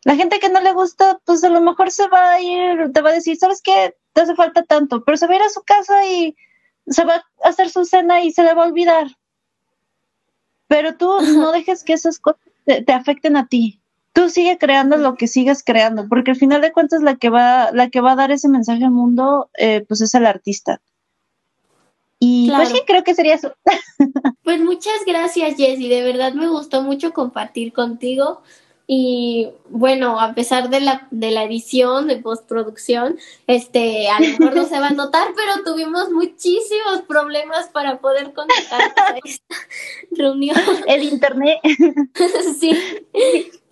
La 0.04 0.16
gente 0.16 0.38
que 0.38 0.48
no 0.48 0.60
le 0.60 0.72
gusta, 0.72 1.20
pues 1.26 1.44
a 1.44 1.50
lo 1.50 1.60
mejor 1.60 1.90
se 1.90 2.08
va 2.08 2.32
a 2.32 2.40
ir, 2.40 2.90
te 2.92 3.02
va 3.02 3.10
a 3.10 3.14
decir, 3.14 3.36
¿sabes 3.36 3.60
qué? 3.60 3.94
te 4.12 4.20
hace 4.20 4.34
falta 4.34 4.62
tanto, 4.62 5.04
pero 5.04 5.16
se 5.16 5.26
va 5.26 5.34
a 5.34 5.36
ir 5.36 5.42
a 5.42 5.50
su 5.50 5.62
casa 5.62 6.04
y 6.06 6.36
se 6.86 7.04
va 7.04 7.24
a 7.44 7.48
hacer 7.48 7.70
su 7.70 7.84
cena 7.84 8.22
y 8.22 8.32
se 8.32 8.42
le 8.42 8.54
va 8.54 8.64
a 8.64 8.68
olvidar. 8.68 9.06
Pero 10.66 10.96
tú 10.96 11.20
no 11.36 11.52
dejes 11.52 11.84
que 11.84 11.92
esas 11.92 12.18
cosas 12.18 12.40
te, 12.64 12.92
afecten 12.92 13.36
a 13.36 13.46
ti. 13.46 13.80
tú 14.12 14.28
sigue 14.28 14.58
creando 14.58 14.96
lo 14.96 15.14
que 15.14 15.26
sigas 15.26 15.62
creando, 15.64 16.08
porque 16.08 16.32
al 16.32 16.36
final 16.36 16.60
de 16.60 16.72
cuentas 16.72 17.02
la 17.02 17.16
que 17.16 17.30
va, 17.30 17.70
la 17.72 17.90
que 17.90 18.00
va 18.00 18.12
a 18.12 18.16
dar 18.16 18.30
ese 18.30 18.48
mensaje 18.48 18.84
al 18.84 18.90
mundo, 18.90 19.50
eh, 19.58 19.84
pues 19.86 20.00
es 20.00 20.14
el 20.14 20.26
artista. 20.26 20.80
Y 22.22 22.50
pues 22.50 22.68
sí, 22.68 22.82
creo 22.86 23.02
que 23.02 23.14
sería 23.14 23.34
eso. 23.34 23.54
pues 24.44 24.60
muchas 24.60 25.04
gracias, 25.06 25.56
Jessy. 25.56 25.88
De 25.88 26.02
verdad 26.02 26.34
me 26.34 26.48
gustó 26.48 26.82
mucho 26.82 27.12
compartir 27.14 27.72
contigo. 27.72 28.42
Y 28.92 29.48
bueno, 29.68 30.18
a 30.18 30.34
pesar 30.34 30.68
de 30.68 30.80
la, 30.80 31.06
de 31.12 31.30
la 31.30 31.44
edición, 31.44 32.08
de 32.08 32.16
postproducción, 32.16 33.20
este, 33.46 34.08
a 34.08 34.18
lo 34.18 34.26
mejor 34.26 34.56
no 34.56 34.64
se 34.64 34.80
va 34.80 34.88
a 34.88 34.90
notar, 34.90 35.28
pero 35.36 35.62
tuvimos 35.64 36.10
muchísimos 36.10 37.02
problemas 37.06 37.68
para 37.68 38.00
poder 38.00 38.32
conectar 38.32 38.80
a 38.80 39.18
esta 39.24 39.54
reunión. 40.10 40.56
El 40.88 41.04
internet. 41.04 41.60
sí. 42.58 42.76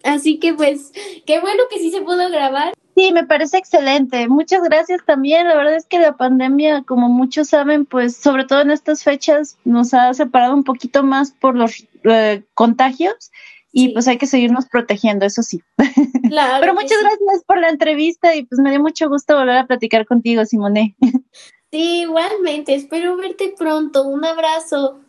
Así 0.04 0.38
que 0.38 0.54
pues, 0.54 0.92
qué 1.26 1.40
bueno 1.40 1.64
que 1.68 1.80
sí 1.80 1.90
se 1.90 2.00
pudo 2.00 2.30
grabar. 2.30 2.74
Sí, 2.94 3.10
me 3.12 3.26
parece 3.26 3.58
excelente. 3.58 4.28
Muchas 4.28 4.62
gracias 4.62 5.04
también. 5.04 5.48
La 5.48 5.56
verdad 5.56 5.74
es 5.74 5.86
que 5.86 5.98
la 5.98 6.16
pandemia, 6.16 6.84
como 6.84 7.08
muchos 7.08 7.48
saben, 7.48 7.86
pues 7.86 8.16
sobre 8.16 8.44
todo 8.44 8.60
en 8.60 8.70
estas 8.70 9.02
fechas 9.02 9.58
nos 9.64 9.94
ha 9.94 10.14
separado 10.14 10.54
un 10.54 10.62
poquito 10.62 11.02
más 11.02 11.32
por 11.32 11.56
los 11.56 11.88
eh, 12.04 12.44
contagios 12.54 13.32
y 13.72 13.90
pues 13.90 14.08
hay 14.08 14.18
que 14.18 14.26
seguirnos 14.26 14.66
protegiendo, 14.66 15.26
eso 15.26 15.42
sí. 15.42 15.62
Claro 16.28 16.58
Pero 16.60 16.74
muchas 16.74 16.98
gracias 17.00 17.44
por 17.46 17.58
la 17.58 17.68
entrevista 17.70 18.34
y 18.34 18.44
pues 18.44 18.60
me 18.60 18.70
dio 18.70 18.80
mucho 18.80 19.08
gusto 19.08 19.36
volver 19.36 19.56
a 19.56 19.66
platicar 19.66 20.06
contigo, 20.06 20.44
Simone. 20.44 20.96
Sí, 21.70 22.00
igualmente. 22.00 22.74
Espero 22.74 23.16
verte 23.16 23.54
pronto. 23.56 24.04
Un 24.04 24.24
abrazo. 24.24 25.00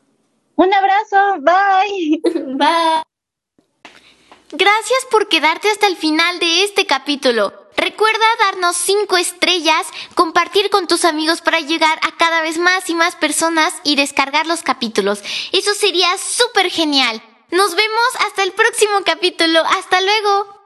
Un 0.56 0.74
abrazo. 0.74 1.40
Bye. 1.40 2.22
Bye. 2.58 3.04
Gracias 4.52 5.00
por 5.10 5.30
quedarte 5.30 5.70
hasta 5.70 5.88
el 5.88 5.96
final 5.96 6.40
de 6.40 6.64
este 6.66 6.86
capítulo. 6.86 7.54
Recuerda 7.78 8.26
darnos 8.52 8.76
5 8.76 9.16
estrellas, 9.16 9.88
compartir 10.16 10.70
con 10.70 10.86
tus 10.88 11.06
amigos 11.06 11.40
para 11.40 11.62
llegar 11.62 11.98
a 12.02 12.18
cada 12.18 12.42
vez 12.42 12.58
más 12.58 12.90
y 12.90 12.94
más 12.94 13.16
personas 13.16 13.74
y 13.86 13.96
descargar 13.96 14.48
los 14.48 14.62
capítulos. 14.62 15.24
Eso 15.54 15.74
sería 15.74 16.10
súper 16.18 16.70
genial. 16.70 17.22
Nos 17.52 17.76
vemos 17.76 18.10
hasta 18.28 18.44
el 18.44 18.52
próximo 18.52 18.92
capítulo. 19.04 19.60
Hasta 19.78 20.02
luego. 20.02 20.62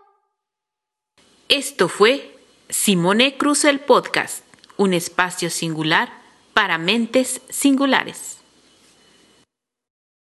Esto 1.47 1.87
fue 1.87 2.37
Simone 2.67 3.37
Cruz 3.37 3.63
el 3.63 3.79
Podcast, 3.79 4.43
un 4.75 4.93
espacio 4.93 5.49
singular 5.49 6.11
para 6.53 6.77
mentes 6.77 7.41
singulares. 7.49 8.32